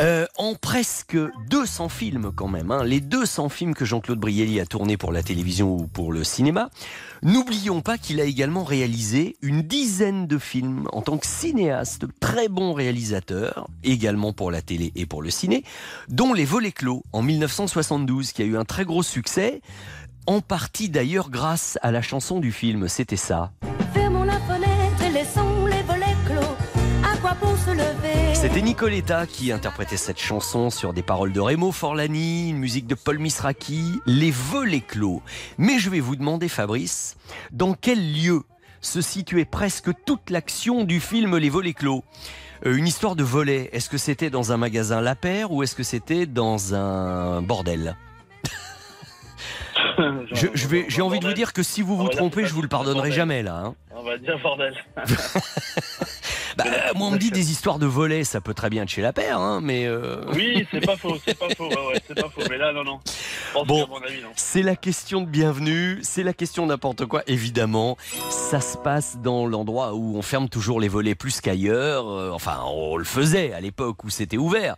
[0.00, 1.16] Euh, en presque
[1.48, 5.22] 200 films quand même, hein, les 200 films que Jean-Claude Brialy a tournés pour la
[5.22, 6.70] télévision ou pour le cinéma,
[7.22, 12.48] n'oublions pas qu'il a également réalisé une dizaine de films en tant que cinéaste, très
[12.48, 15.64] bon réalisateur, également pour la télé et pour le ciné,
[16.08, 19.60] dont Les Volets Clos en 1972, qui a eu un très gros succès,
[20.26, 23.52] en partie d'ailleurs grâce à la chanson du film, c'était ça.
[28.44, 32.94] C'était Nicoletta qui interprétait cette chanson sur des paroles de Remo Forlani, une musique de
[32.94, 35.22] Paul Misraki, Les volets clos.
[35.56, 37.16] Mais je vais vous demander, Fabrice,
[37.52, 38.42] dans quel lieu
[38.82, 42.04] se situait presque toute l'action du film Les volets clos.
[42.66, 45.74] Euh, une histoire de volet, est-ce que c'était dans un magasin La Paire ou est-ce
[45.74, 47.96] que c'était dans un bordel?
[50.32, 52.62] Je, je vais, j'ai envie de vous dire que si vous vous trompez, je vous
[52.62, 53.62] le pardonnerai jamais là.
[53.64, 53.74] hein.
[53.94, 54.74] On va dire bordel.
[56.56, 59.02] Bah, moi, on me dit des histoires de volets, ça peut très bien être chez
[59.02, 59.86] la paire, hein, mais.
[59.86, 62.42] euh, Oui, c'est pas faux, c'est pas faux, ouais, ouais, c'est pas faux.
[62.48, 63.00] Mais là, non, non.
[63.66, 63.86] Bon,
[64.36, 67.96] c'est la question de bienvenue, c'est la question n'importe quoi, évidemment.
[68.30, 72.08] Ça se passe dans l'endroit où on ferme toujours les volets plus qu'ailleurs.
[72.08, 74.76] Euh, enfin, on le faisait à l'époque où c'était ouvert.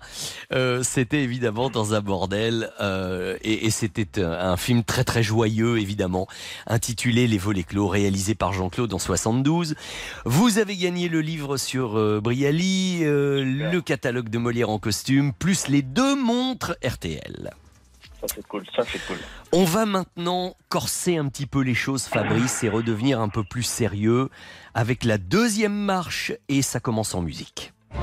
[0.53, 2.70] Euh, c'était évidemment dans un bordel.
[2.81, 6.27] euh, et et c'était un, un film très très joyeux, évidemment,
[6.66, 9.74] intitulé Les volets clos, réalisé par Jean-Claude en 72.
[10.24, 15.32] Vous avez gagné le livre sur euh, Brialy, euh, le catalogue de Molière en costume,
[15.32, 17.50] plus les deux montres RTL.
[18.20, 19.16] Ça, c'est cool, ça, c'est cool.
[19.50, 23.64] On va maintenant corser un petit peu les choses, Fabrice, et redevenir un peu plus
[23.64, 24.30] sérieux
[24.74, 27.72] avec la deuxième marche, et ça commence en musique.
[27.92, 28.00] À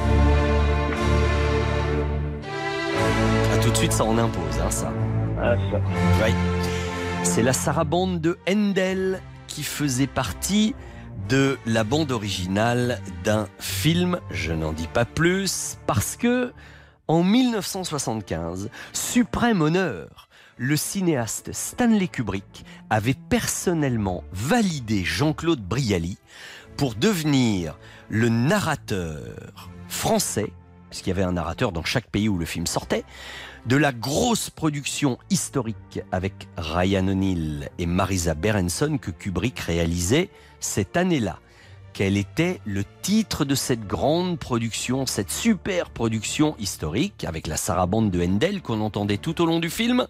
[3.64, 4.92] tout de suite, ça en impose, hein, ça.
[5.40, 5.80] Ah, ça.
[6.26, 6.34] Oui.
[7.24, 10.76] C'est la sarabande de Handel qui faisait partie
[11.30, 16.54] de la bande originale d'un film, je n'en dis pas plus, parce que
[17.08, 26.18] en 1975, suprême honneur, le cinéaste Stanley Kubrick avait personnellement validé Jean-Claude Brialy
[26.78, 27.78] pour devenir
[28.10, 30.52] le narrateur français,
[30.90, 33.04] puisqu'il y avait un narrateur dans chaque pays où le film sortait,
[33.66, 40.30] de la grosse production historique avec Ryan O'Neill et Marisa Berenson que Kubrick réalisait
[40.64, 41.40] cette année-là.
[41.94, 48.10] Quel était le titre de cette grande production, cette super production historique avec la sarabande
[48.10, 50.08] de Handel qu'on entendait tout au long du film?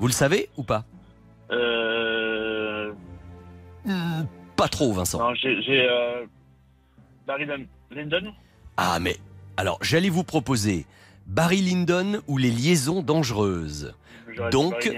[0.00, 0.84] Vous le savez ou pas?
[1.52, 2.92] Euh.
[4.56, 5.18] Pas trop, Vincent.
[5.20, 5.88] Non, j'ai.
[5.88, 6.26] euh...
[7.26, 8.32] Barry Lyn- Lyndon
[8.76, 9.16] Ah, mais
[9.56, 10.86] alors j'allais vous proposer
[11.26, 13.94] Barry Lyndon ou les liaisons dangereuses.
[14.50, 14.90] Donc,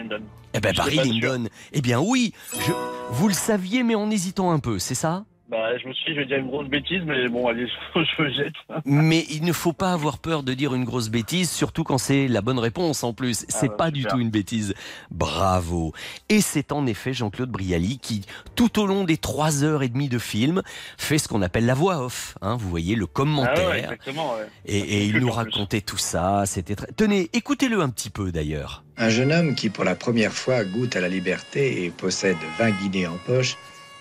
[0.55, 0.97] eh ben Barry.
[0.97, 1.49] Lyndon.
[1.73, 2.73] Eh bien oui, je,
[3.11, 5.25] vous le saviez, mais en hésitant un peu, c'est ça?
[5.53, 8.23] Bah, je me suis dit, je vais dire une grosse bêtise, mais bon, allez, je
[8.23, 8.55] me jette.
[8.87, 12.27] Mais il ne faut pas avoir peur de dire une grosse bêtise, surtout quand c'est
[12.27, 13.45] la bonne réponse en plus.
[13.51, 14.73] C'est bah, pas du tout une bêtise.
[15.11, 15.93] Bravo.
[16.31, 18.23] Et c'est en effet Jean-Claude Brialy qui,
[18.57, 20.63] tout au long des trois heures et demie de film,
[20.97, 22.35] fait ce qu'on appelle la voix off.
[22.41, 22.57] hein.
[22.59, 23.69] vous voyez le Ah commentaire.
[23.69, 24.47] ouais, exactement, ouais.
[24.65, 26.45] Et, et il nous racontait tout ça.
[26.47, 26.87] C'était très...
[26.97, 28.85] Tenez, écoutez-le un petit peu d'ailleurs.
[28.97, 32.71] Un jeune homme qui, pour la première fois, goûte à la liberté et possède 20
[32.73, 33.57] guinées en poche,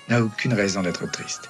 [0.09, 1.49] n'a aucune raison d'être triste.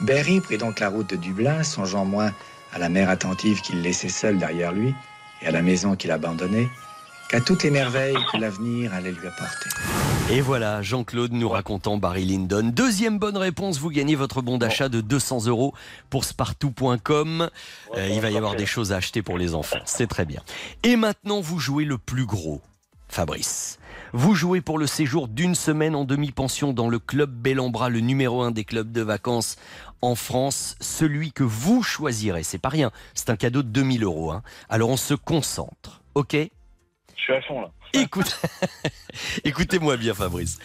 [0.00, 2.32] Berry prit donc la route de Dublin, songeant moins
[2.72, 4.94] à la mère attentive qu'il laissait seule derrière lui
[5.42, 6.68] et à la maison qu'il abandonnait,
[7.28, 9.70] qu'à toutes les merveilles que l'avenir allait lui apporter.
[10.30, 12.70] Et voilà, Jean-Claude nous racontant Barry Lyndon.
[12.74, 15.74] Deuxième bonne réponse, vous gagnez votre bon d'achat de 200 euros
[16.10, 17.48] pour spartou.com.
[17.96, 20.42] Euh, il va y avoir des choses à acheter pour les enfants, c'est très bien.
[20.82, 22.60] Et maintenant, vous jouez le plus gros,
[23.08, 23.78] Fabrice.
[24.12, 28.42] Vous jouez pour le séjour d'une semaine en demi-pension dans le club Bellambra, le numéro
[28.42, 29.56] un des clubs de vacances
[30.00, 32.42] en France, celui que vous choisirez.
[32.42, 34.30] C'est pas rien, c'est un cadeau de 2000 euros.
[34.30, 34.42] hein.
[34.68, 36.34] Alors on se concentre, ok?
[36.34, 37.70] Je suis à fond, là.
[37.94, 38.40] Écoute,
[39.44, 40.58] écoutez-moi bien, Fabrice.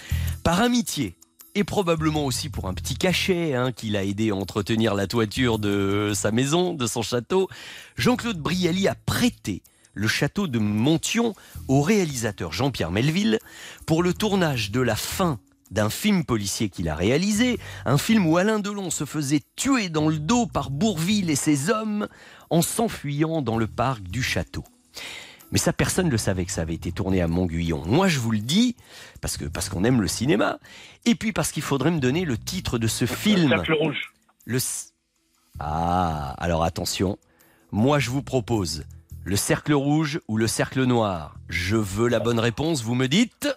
[0.43, 1.15] Par amitié
[1.55, 5.59] et probablement aussi pour un petit cachet hein, qu'il a aidé à entretenir la toiture
[5.59, 7.47] de sa maison, de son château,
[7.95, 9.61] Jean-Claude Brialy a prêté
[9.93, 11.33] le château de Montion
[11.67, 13.39] au réalisateur Jean-Pierre Melville
[13.85, 15.39] pour le tournage de la fin
[15.71, 20.07] d'un film policier qu'il a réalisé, un film où Alain Delon se faisait tuer dans
[20.07, 22.07] le dos par Bourville et ses hommes
[22.51, 24.63] en s'enfuyant dans le parc du château.
[25.51, 27.83] Mais ça, personne ne le savait que ça avait été tourné à Montguillon.
[27.85, 28.75] Moi, je vous le dis,
[29.21, 30.59] parce que parce qu'on aime le cinéma,
[31.05, 33.49] et puis parce qu'il faudrait me donner le titre de ce film.
[33.49, 34.13] Cercle rouge.
[34.45, 34.59] Le...
[35.59, 37.17] Ah, alors attention.
[37.71, 38.83] Moi, je vous propose
[39.25, 41.35] le cercle rouge ou le cercle noir?
[41.47, 43.47] Je veux la bonne réponse, vous me dites?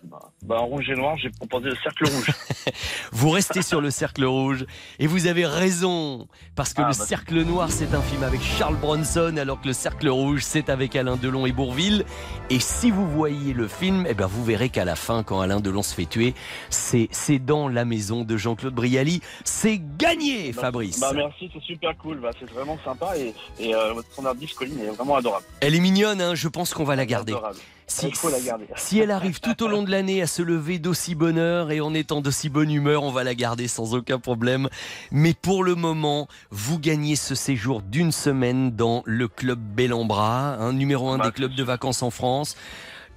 [0.42, 2.30] Bah, en rouge et noir, j'ai proposé le cercle rouge.
[3.12, 4.66] Vous restez sur le cercle rouge
[4.98, 8.40] et vous avez raison parce que Ah, le bah, cercle noir c'est un film avec
[8.42, 12.04] Charles Bronson alors que le cercle rouge c'est avec Alain Delon et Bourville
[12.50, 15.60] et si vous voyez le film eh ben vous verrez qu'à la fin quand Alain
[15.60, 16.34] Delon se fait tuer
[16.70, 21.96] c'est c'est dans la maison de Jean-Claude Brialy c'est gagné Fabrice Bah, merci, c'est super
[21.98, 22.18] cool.
[22.20, 25.44] Bah, c'est vraiment sympa et, et euh, votre standardiste Colline est vraiment adorable.
[25.60, 27.58] elle est mignonne hein, je pense qu'on va la garder Adorable.
[27.88, 28.66] Si- Il faut la garder.
[28.76, 31.80] Si elle arrive tout au long de l'année à se lever d'aussi bonne heure et
[31.80, 34.68] en étant d'aussi bonne humeur, on va la garder sans aucun problème.
[35.12, 40.72] Mais pour le moment, vous gagnez ce séjour d'une semaine dans le club Bellambra, un
[40.72, 42.56] numéro un des clubs de vacances en France.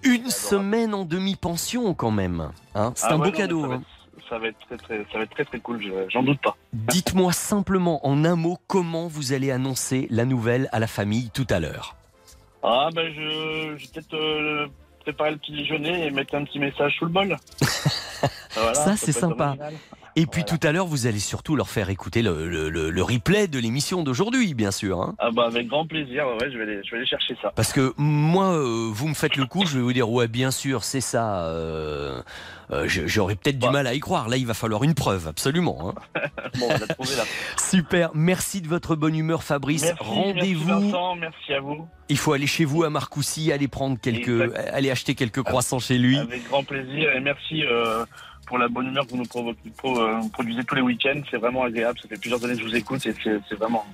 [0.04, 2.52] Une semaine en demi-pension quand même.
[2.76, 2.94] hein.
[2.96, 3.62] C'est Ah un ouais, beau non, cadeau.
[3.68, 3.80] mais ça va hein.
[3.80, 5.82] être- ça va être très très, ça va être très très cool.
[5.82, 6.56] je- J'en doute pas.
[6.74, 11.48] Dites-moi simplement en un mot comment vous allez annoncer la nouvelle à la famille tout
[11.50, 11.96] à l'heure.
[12.64, 14.68] Ah ben je, je vais peut-être euh,
[15.02, 17.38] préparer le petit déjeuner et mettre un petit message sous le bol.
[18.56, 19.50] Voilà, ça, c'est sympa.
[19.50, 19.74] original.
[20.16, 23.04] Et puis tout à l'heure, vous allez surtout leur faire écouter le, le- le- le
[23.04, 25.02] replay de l'émission d'aujourd'hui, bien sûr.
[25.02, 25.16] hein.
[25.20, 26.26] Ah bah avec grand plaisir.
[26.28, 27.52] Ouais, je vais aller, je vais aller chercher ça.
[27.56, 30.52] Parce que moi, euh, vous me faites le coup, je vais vous dire, ouais, bien
[30.52, 31.46] sûr, c'est ça.
[31.46, 32.22] euh,
[32.72, 34.30] euh, J'aurais peut-être du mal à y croire.
[34.30, 35.94] Là, il va falloir une preuve, absolument.
[36.16, 36.22] hein.
[36.60, 37.24] bon, on trouver là.
[37.58, 39.84] Super, merci de votre bonne humeur, Fabrice.
[39.84, 40.92] Merci Rendez-vous.
[41.20, 41.88] Merci à vous.
[42.10, 45.98] Il faut aller chez vous à Marcoussis, aller prendre quelques, aller acheter quelques croissants chez
[46.00, 46.18] lui.
[46.18, 47.64] Avec grand plaisir et merci
[48.50, 51.22] pour la bonne humeur que vous nous pro- euh, produisez tous les week-ends.
[51.32, 51.98] C'est vraiment agréable.
[52.02, 53.86] Ça fait plusieurs années que je vous écoute et c'est vraiment,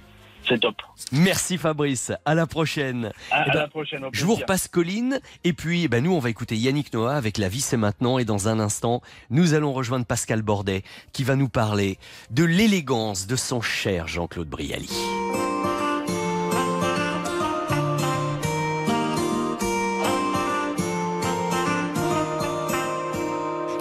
[0.47, 0.75] c'est top.
[1.11, 3.11] Merci Fabrice, à la prochaine.
[3.31, 4.03] À, Eh à ben, la prochaine.
[4.13, 7.49] Je vous repasse Colline et puis ben, nous on va écouter Yannick Noah avec La
[7.49, 10.83] vie c'est maintenant et dans un instant nous allons rejoindre Pascal Bordet
[11.13, 11.97] qui va nous parler
[12.31, 14.89] de l'élégance de son cher Jean-Claude Brialy.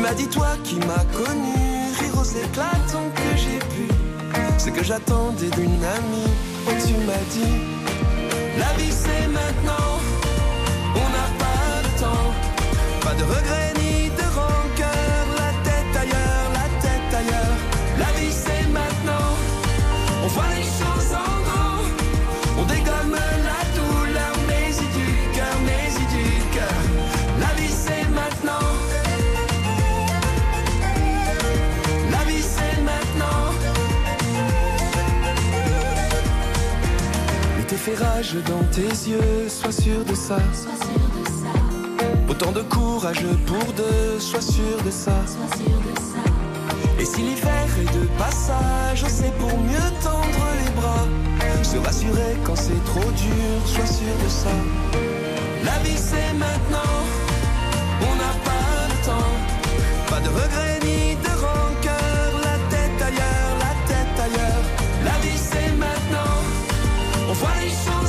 [0.00, 1.52] Tu m'as dit toi qui m'as connu,
[2.00, 3.86] rire aux éclatants que j'ai pu.
[4.56, 6.32] Ce que j'attendais d'une amie,
[6.66, 7.58] oh tu m'as dit,
[8.58, 10.00] la vie c'est maintenant,
[10.94, 12.32] on n'a pas le temps,
[13.02, 13.89] pas de regrets ni
[37.90, 40.38] tes fais rage dans tes yeux, sois sûr de ça.
[42.28, 45.12] Autant de courage pour deux, sois sûr de ça.
[46.98, 51.06] Et si l'hiver est de passage, c'est pour mieux tendre les bras.
[51.62, 54.50] Se rassurer quand c'est trop dur, sois sûr de ça.
[55.64, 56.96] La vie c'est maintenant,
[58.02, 59.32] on n'a pas le temps.
[60.08, 64.64] Pas de regrets ni de rancœur, la tête ailleurs, la tête ailleurs.
[65.04, 65.99] La vie c'est maintenant,
[67.40, 67.99] on voit les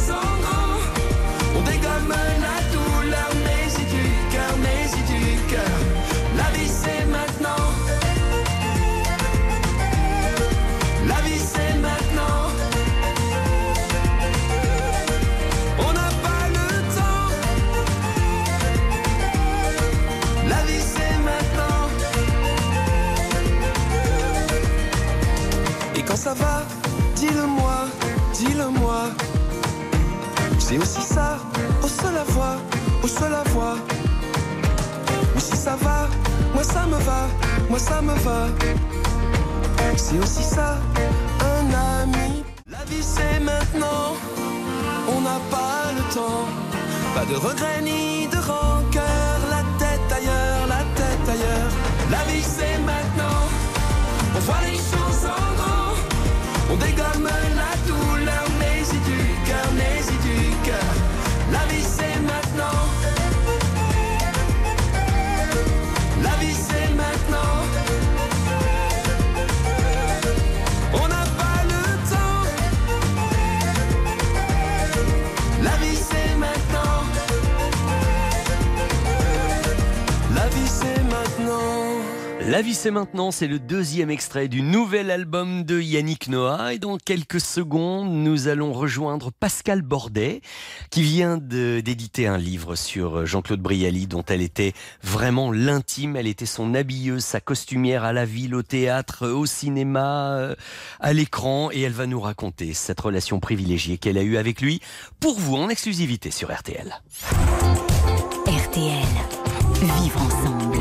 [30.72, 31.38] C'est aussi ça,
[31.84, 32.56] au seul à voix,
[33.04, 33.76] au seul à voix.
[35.36, 36.08] Mais si ça va,
[36.54, 37.28] moi ça me va,
[37.70, 38.48] moi ça me va.
[39.98, 40.78] C'est aussi ça,
[41.42, 41.66] un
[42.04, 42.46] ami.
[42.70, 44.16] La vie c'est maintenant,
[45.14, 46.48] on n'a pas le temps.
[47.16, 51.72] Pas de regrets ni de rancœur, la tête ailleurs, la tête ailleurs.
[52.10, 53.42] La vie c'est maintenant,
[54.38, 55.96] on voit les choses en grand.
[56.72, 57.28] On dégomme
[57.60, 57.81] la
[82.72, 86.96] Vie c'est maintenant, c'est le deuxième extrait du nouvel album de Yannick Noah et dans
[86.96, 90.40] quelques secondes nous allons rejoindre Pascal Bordet
[90.90, 94.72] qui vient d'éditer un livre sur Jean-Claude Brialy dont elle était
[95.04, 100.38] vraiment l'intime, elle était son habilleuse, sa costumière à la ville, au théâtre, au cinéma,
[100.38, 100.56] euh,
[101.02, 104.80] à l'écran et elle va nous raconter cette relation privilégiée qu'elle a eue avec lui
[105.20, 107.02] pour vous en exclusivité sur RTL.
[108.48, 109.08] RTL.
[109.82, 110.81] Vivre ensemble.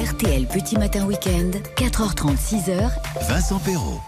[0.00, 2.90] RTL Petit Matin Week-end, 4h30, 6h.
[3.28, 4.00] Vincent Perrault.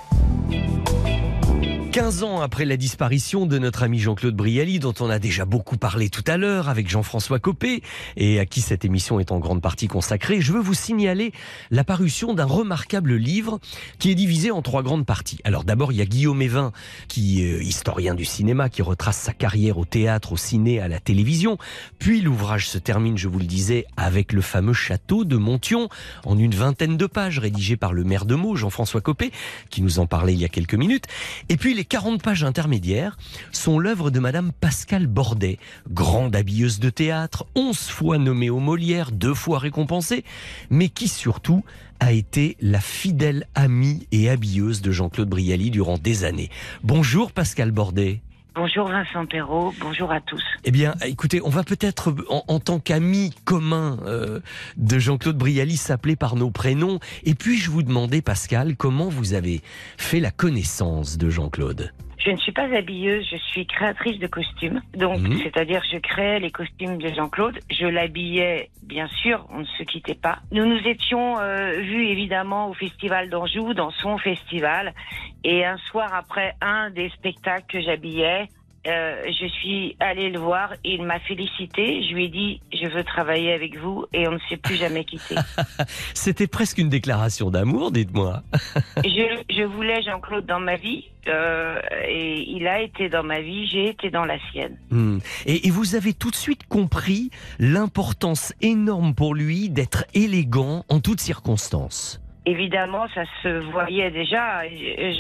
[1.93, 5.77] 15 ans après la disparition de notre ami Jean-Claude Brialy, dont on a déjà beaucoup
[5.77, 7.83] parlé tout à l'heure avec Jean-François Copé,
[8.17, 11.33] et à qui cette émission est en grande partie consacrée, je veux vous signaler
[11.71, 13.61] la parution d'un remarquable livre
[13.99, 15.39] qui est divisé en trois grandes parties.
[15.45, 16.73] Alors d'abord, il y a Guillaume Evin,
[17.09, 20.99] qui est historien du cinéma, qui retrace sa carrière au théâtre, au ciné, à la
[20.99, 21.59] télévision.
[21.99, 25.91] Puis l'ouvrage se termine, je vous le disais, avec le fameux château de Montion,
[26.25, 29.31] en une vingtaine de pages, rédigé par le maire de Meaux, Jean-François Copé,
[29.69, 31.05] qui nous en parlait il y a quelques minutes.
[31.51, 33.17] Et puis les 40 pages intermédiaires
[33.53, 35.59] sont l'œuvre de Madame Pascale Bordet,
[35.91, 40.25] grande habilleuse de théâtre, 11 fois nommée au Molière, deux fois récompensée,
[40.71, 41.65] mais qui surtout
[42.01, 46.51] a été la fidèle amie et habilleuse de Jean-Claude Brialy durant des années.
[46.83, 48.21] Bonjour Pascal Bordet.
[48.55, 50.43] Bonjour Vincent Perrault, bonjour à tous.
[50.65, 54.41] Eh bien, écoutez, on va peut-être, en, tant qu'amis communs euh,
[54.77, 57.01] de Jean-Claude Brialy, s'appeler par nos prénoms.
[57.25, 59.63] Et puis, je vous demandais, Pascal, comment vous avez
[59.97, 61.93] fait la connaissance de Jean-Claude?
[62.25, 64.81] Je ne suis pas habilleuse, je suis créatrice de costumes.
[64.95, 65.41] Donc, Mhm.
[65.43, 67.59] c'est-à-dire, je créais les costumes de Jean-Claude.
[67.71, 70.39] Je l'habillais, bien sûr, on ne se quittait pas.
[70.53, 74.95] Nous nous étions euh, vus évidemment au Festival d'Anjou, dans son festival.
[75.43, 78.47] Et un soir après un des spectacles que j'habillais,
[78.87, 82.03] euh, je suis allée le voir et il m'a félicité.
[82.03, 85.05] Je lui ai dit, je veux travailler avec vous et on ne s'est plus jamais
[85.05, 85.37] quitté.
[86.15, 88.43] C'était presque une déclaration d'amour, dites-moi.
[88.97, 93.69] je, je voulais Jean-Claude dans ma vie euh, et il a été dans ma vie,
[93.69, 94.77] j'ai été dans la sienne.
[94.91, 95.19] Hmm.
[95.47, 97.31] Et, et vous avez tout de suite compris
[97.61, 102.21] l'importance énorme pour lui d'être élégant en toutes circonstances.
[102.45, 104.63] Évidemment, ça se voyait déjà.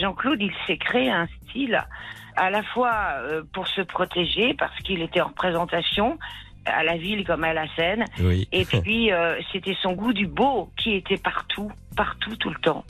[0.00, 1.80] Jean-Claude, il s'est créé un style
[2.36, 6.18] à la fois euh, pour se protéger parce qu'il était en représentation
[6.64, 8.04] à la ville comme à la scène.
[8.20, 8.46] Oui.
[8.52, 12.84] Et puis, euh, c'était son goût du beau qui était partout, partout, tout le temps.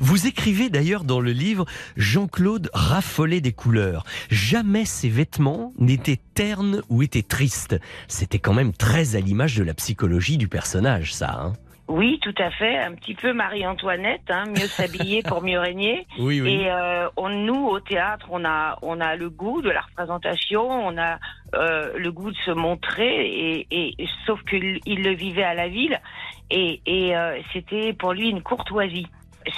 [0.00, 1.66] Vous écrivez d'ailleurs dans le livre
[1.96, 4.04] Jean-Claude raffolait des couleurs.
[4.30, 7.78] Jamais ses vêtements n'étaient ternes ou étaient tristes.
[8.08, 11.38] C'était quand même très à l'image de la psychologie du personnage, ça.
[11.38, 11.52] hein.
[11.88, 12.76] Oui, tout à fait.
[12.76, 16.06] Un petit peu Marie-Antoinette, hein, mieux s'habiller pour mieux régner.
[16.18, 16.52] Oui, oui.
[16.52, 20.68] Et euh, on, nous, au théâtre, on a, on a le goût de la représentation,
[20.68, 21.18] on a
[21.54, 25.68] euh, le goût de se montrer, et, et sauf qu'il il le vivait à la
[25.68, 25.98] ville,
[26.50, 29.06] et, et euh, c'était pour lui une courtoisie.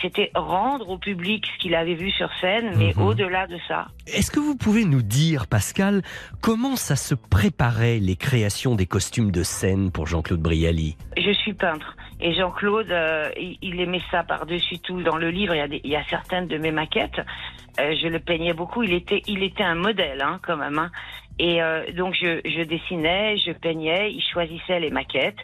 [0.00, 3.02] C'était rendre au public ce qu'il avait vu sur scène, mais Mhm.
[3.02, 3.88] au-delà de ça.
[4.06, 6.02] Est-ce que vous pouvez nous dire, Pascal,
[6.40, 10.96] comment ça se préparait les créations des costumes de scène pour Jean-Claude Brialy?
[11.16, 15.02] Je suis peintre et Jean-Claude, euh, il, il aimait ça par-dessus tout.
[15.02, 17.20] Dans le livre, il y a, des- il y a certaines de mes maquettes.
[17.80, 18.82] Euh, je le peignais beaucoup.
[18.82, 20.78] Il était, il était un modèle hein, quand même.
[20.78, 20.90] hein.
[21.38, 24.12] Et euh, donc je, je dessinais, je peignais.
[24.12, 25.38] Il choisissait les maquettes.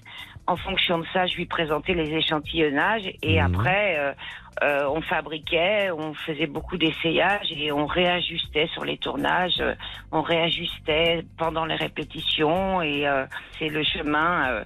[0.47, 4.13] En fonction de ça, je lui présentais les échantillonnages et après, euh,
[4.63, 9.75] euh, on fabriquait, on faisait beaucoup d'essayages et on réajustait sur les tournages, euh,
[10.13, 13.07] on réajustait pendant les répétitions et
[13.59, 14.63] c'est le chemin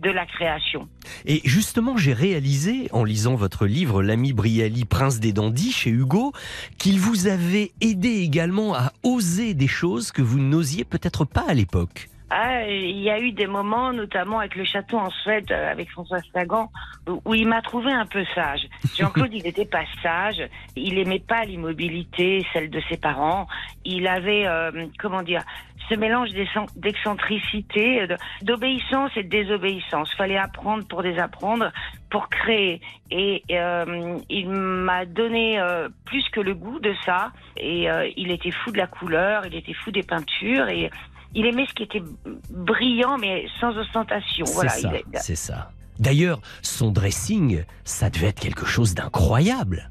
[0.00, 0.88] de la création.
[1.24, 6.32] Et justement, j'ai réalisé, en lisant votre livre L'ami Brialy, Prince des Dandys, chez Hugo,
[6.78, 11.54] qu'il vous avait aidé également à oser des choses que vous n'osiez peut-être pas à
[11.54, 12.08] l'époque.
[12.30, 15.90] Ah, il y a eu des moments, notamment avec le château en Suède, euh, avec
[15.90, 16.70] François Sagan,
[17.06, 18.66] où, il m'a trouvé un peu sage.
[18.98, 20.42] Jean-Claude, il n'était pas sage.
[20.74, 23.46] Il aimait pas l'immobilité, celle de ses parents.
[23.84, 25.42] Il avait, euh, comment dire,
[25.90, 30.12] ce mélange d'excen- d'excentricité, euh, d'obéissance et de désobéissance.
[30.14, 31.70] Fallait apprendre pour désapprendre,
[32.10, 32.80] pour créer.
[33.10, 37.32] Et euh, il m'a donné euh, plus que le goût de ça.
[37.58, 40.90] Et euh, il était fou de la couleur, il était fou des peintures et
[41.34, 42.02] il aimait ce qui était
[42.50, 44.46] brillant mais sans ostentation.
[44.46, 45.70] C'est Voilà, ça, c'est ça.
[45.98, 49.90] D'ailleurs, son dressing, ça devait être quelque chose d'incroyable.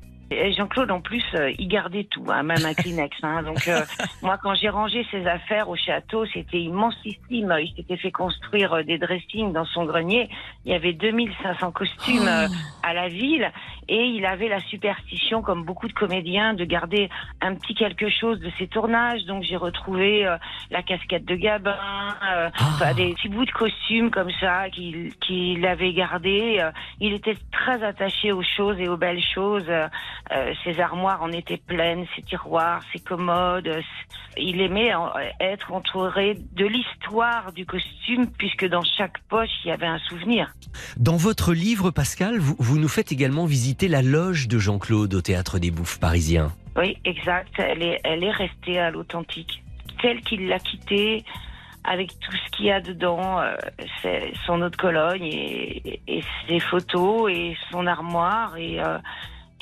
[0.53, 3.15] Jean-Claude, en plus, euh, il gardait tout, hein, même un Kleenex.
[3.23, 3.43] hein.
[3.43, 3.81] Donc, euh,
[4.21, 7.55] moi, quand j'ai rangé ses affaires au château, c'était immensissime.
[7.61, 10.29] Il s'était fait construire euh, des dressings dans son grenier.
[10.65, 12.47] Il y avait 2500 costumes euh,
[12.83, 13.51] à la ville.
[13.89, 17.09] Et il avait la superstition, comme beaucoup de comédiens, de garder
[17.41, 19.25] un petit quelque chose de ses tournages.
[19.25, 20.25] Donc, j'ai retrouvé
[20.71, 21.75] la casquette de Gabin,
[22.61, 26.63] enfin, des petits bouts de costumes comme ça qu'il qu'il avait gardé.
[27.01, 29.69] Il était très attaché aux choses et aux belles choses.
[30.31, 33.69] Euh, ses armoires en étaient pleines, ses tiroirs, ses commodes.
[34.37, 34.91] Il aimait
[35.39, 40.53] être entouré de l'histoire du costume, puisque dans chaque poche, il y avait un souvenir.
[40.97, 45.21] Dans votre livre, Pascal, vous, vous nous faites également visiter la loge de Jean-Claude au
[45.21, 46.53] Théâtre des Bouffes parisien.
[46.77, 47.53] Oui, exact.
[47.57, 49.61] Elle est, elle est restée à l'authentique,
[50.01, 51.25] telle qu'il l'a quittée,
[51.83, 53.55] avec tout ce qu'il y a dedans, euh,
[54.45, 58.97] son eau de Cologne et, et ses photos et son armoire et, euh,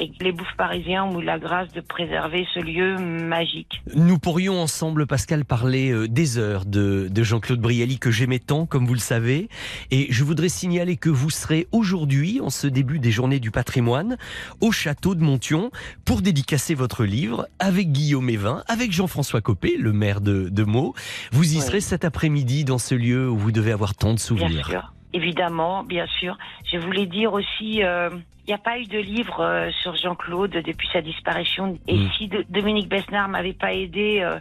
[0.02, 3.82] et les bouffes parisiens ont eu la grâce de préserver ce lieu magique.
[3.95, 8.65] Nous pourrions ensemble, Pascal, parler euh, des heures de, de Jean-Claude Brialy que j'aimais tant,
[8.65, 9.48] comme vous le savez.
[9.91, 14.18] Et je voudrais signaler que vous serez aujourd'hui, en ce début des Journées du patrimoine,
[14.60, 15.69] au château de Montion
[16.03, 20.95] pour dédicacer votre livre avec Guillaume Evin, avec Jean-François Copé, le maire de, de Meaux.
[21.32, 21.61] Vous y Oui.
[21.61, 24.68] serez cet après-midi dans ce lieu où vous devez avoir tant de Bien souvenirs.
[24.68, 26.38] sûr, évidemment, bien sûr.
[26.72, 28.10] Je voulais dire aussi, euh,
[28.48, 31.78] il n'y a pas eu de livre euh, sur Jean-Claude depuis sa disparition.
[31.88, 32.12] Et Mm.
[32.18, 34.40] si de- Dominique Besnard m'avait pas aidé, euh,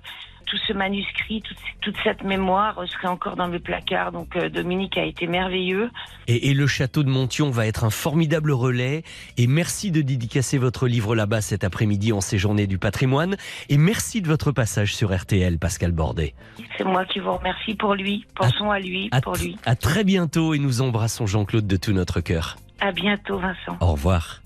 [0.50, 4.10] tout ce manuscrit, toute, toute cette mémoire serait encore dans le placard.
[4.10, 5.90] Donc euh, Dominique a été merveilleux.
[6.26, 9.04] Et, et le château de Montion va être un formidable relais.
[9.36, 13.36] Et merci de dédicacer votre livre là-bas cet après-midi en ces journées du patrimoine.
[13.68, 16.34] Et merci de votre passage sur RTL, Pascal Bordet.
[16.76, 18.24] C'est moi qui vous remercie pour lui.
[18.34, 19.56] Pensons à lui, À, pour lui.
[19.66, 22.56] à très bientôt et nous embrassons Jean-Claude de tout notre cœur.
[22.80, 23.76] À bientôt, Vincent.
[23.80, 24.40] Au revoir.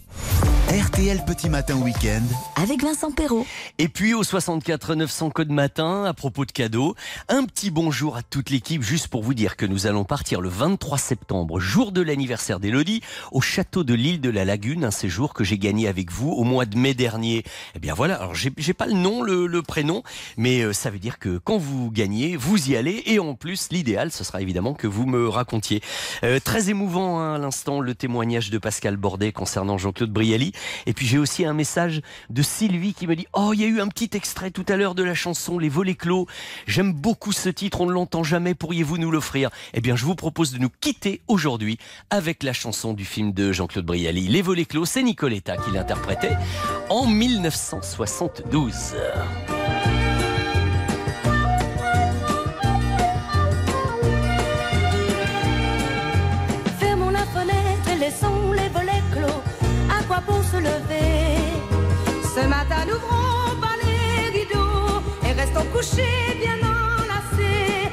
[0.75, 2.23] RTL Petit Matin Week-end.
[2.57, 3.47] Avec Vincent Perrault.
[3.79, 6.97] Et puis au 64 900 code matin, à propos de cadeaux,
[7.29, 10.49] un petit bonjour à toute l'équipe juste pour vous dire que nous allons partir le
[10.49, 15.35] 23 septembre, jour de l'anniversaire d'Elodie, au château de l'île de la Lagune, un séjour
[15.35, 17.45] que j'ai gagné avec vous au mois de mai dernier.
[17.77, 20.03] Eh bien voilà, alors j'ai pas le nom, le, le prénom,
[20.39, 23.69] mais euh, ça veut dire que quand vous gagnez, vous y allez et en plus
[23.71, 25.83] l'idéal, ce sera évidemment que vous me racontiez.
[26.25, 30.53] Euh, très émouvant hein, à l'instant le témoignage de Pascal Bordet concernant Jean-Claude Brialy.
[30.87, 33.67] Et puis j'ai aussi un message de Sylvie qui me dit Oh, il y a
[33.67, 36.27] eu un petit extrait tout à l'heure de la chanson Les volets clos.
[36.67, 38.55] J'aime beaucoup ce titre, on ne l'entend jamais.
[38.55, 39.51] Pourriez-vous nous l'offrir?
[39.73, 41.79] Eh bien, je vous propose de nous quitter aujourd'hui
[42.11, 44.29] avec la chanson du film de Jean-Claude Brialy.
[44.29, 46.37] Les volets clos, c'est Nicoletta qui l'interprétait
[46.89, 48.95] en 1972.
[65.93, 67.91] Bien enlacés.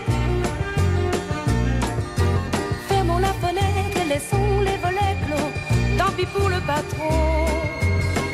[2.88, 5.51] Fermons la fenêtre et laissons les volets clos.
[5.97, 7.45] Tant pis pour le patron.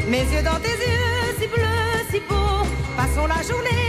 [0.07, 2.65] Mes yeux dans tes yeux, si bleus, si beaux.
[2.95, 3.86] Passons la journée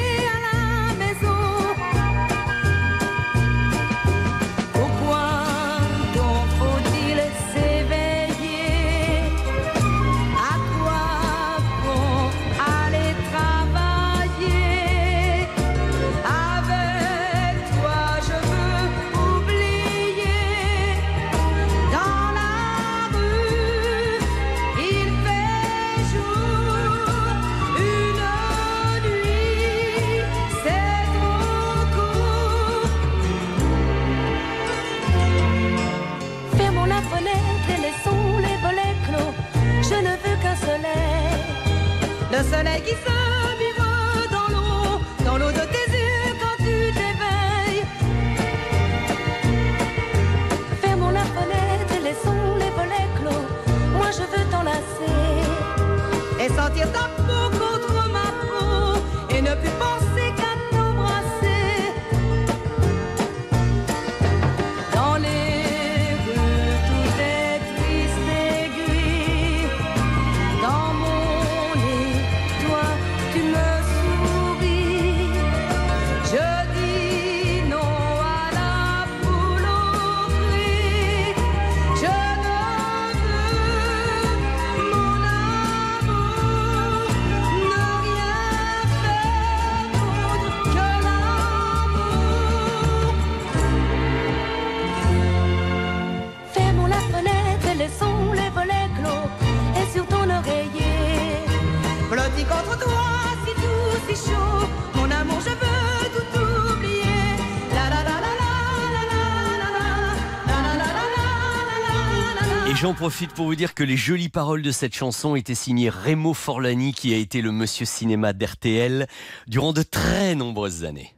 [112.81, 116.33] j'en profite pour vous dire que les jolies paroles de cette chanson étaient signées Remo
[116.33, 119.09] Forlani, qui a été le monsieur cinéma d'RTL
[119.49, 121.15] durant de très nombreuses années.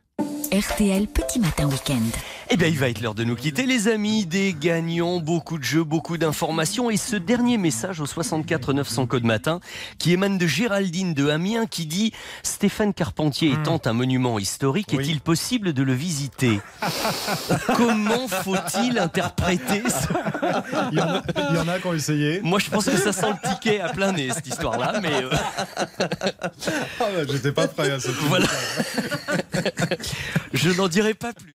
[0.53, 2.01] RTL Petit Matin Week-end.
[2.53, 4.27] Eh bien, il va être l'heure de nous quitter, les amis.
[4.27, 6.91] Des gagnants, beaucoup de jeux, beaucoup d'informations.
[6.91, 9.61] Et ce dernier message au 64 900 code matin
[9.99, 12.13] qui émane de Géraldine de Amiens qui dit
[12.43, 16.61] Stéphane Carpentier étant un monument historique, est-il possible de le visiter?
[17.77, 20.09] Comment faut-il interpréter ça
[20.91, 22.41] Il y, en a, il y en a qui ont essayé.
[22.43, 24.99] Moi, je pense que ça sent le ticket à plein nez, cette histoire-là.
[25.01, 25.31] Mais euh,
[26.99, 28.47] Ah ouais, J'étais pas prêt à cette voilà.
[30.53, 31.55] Je n'en dirai pas plus.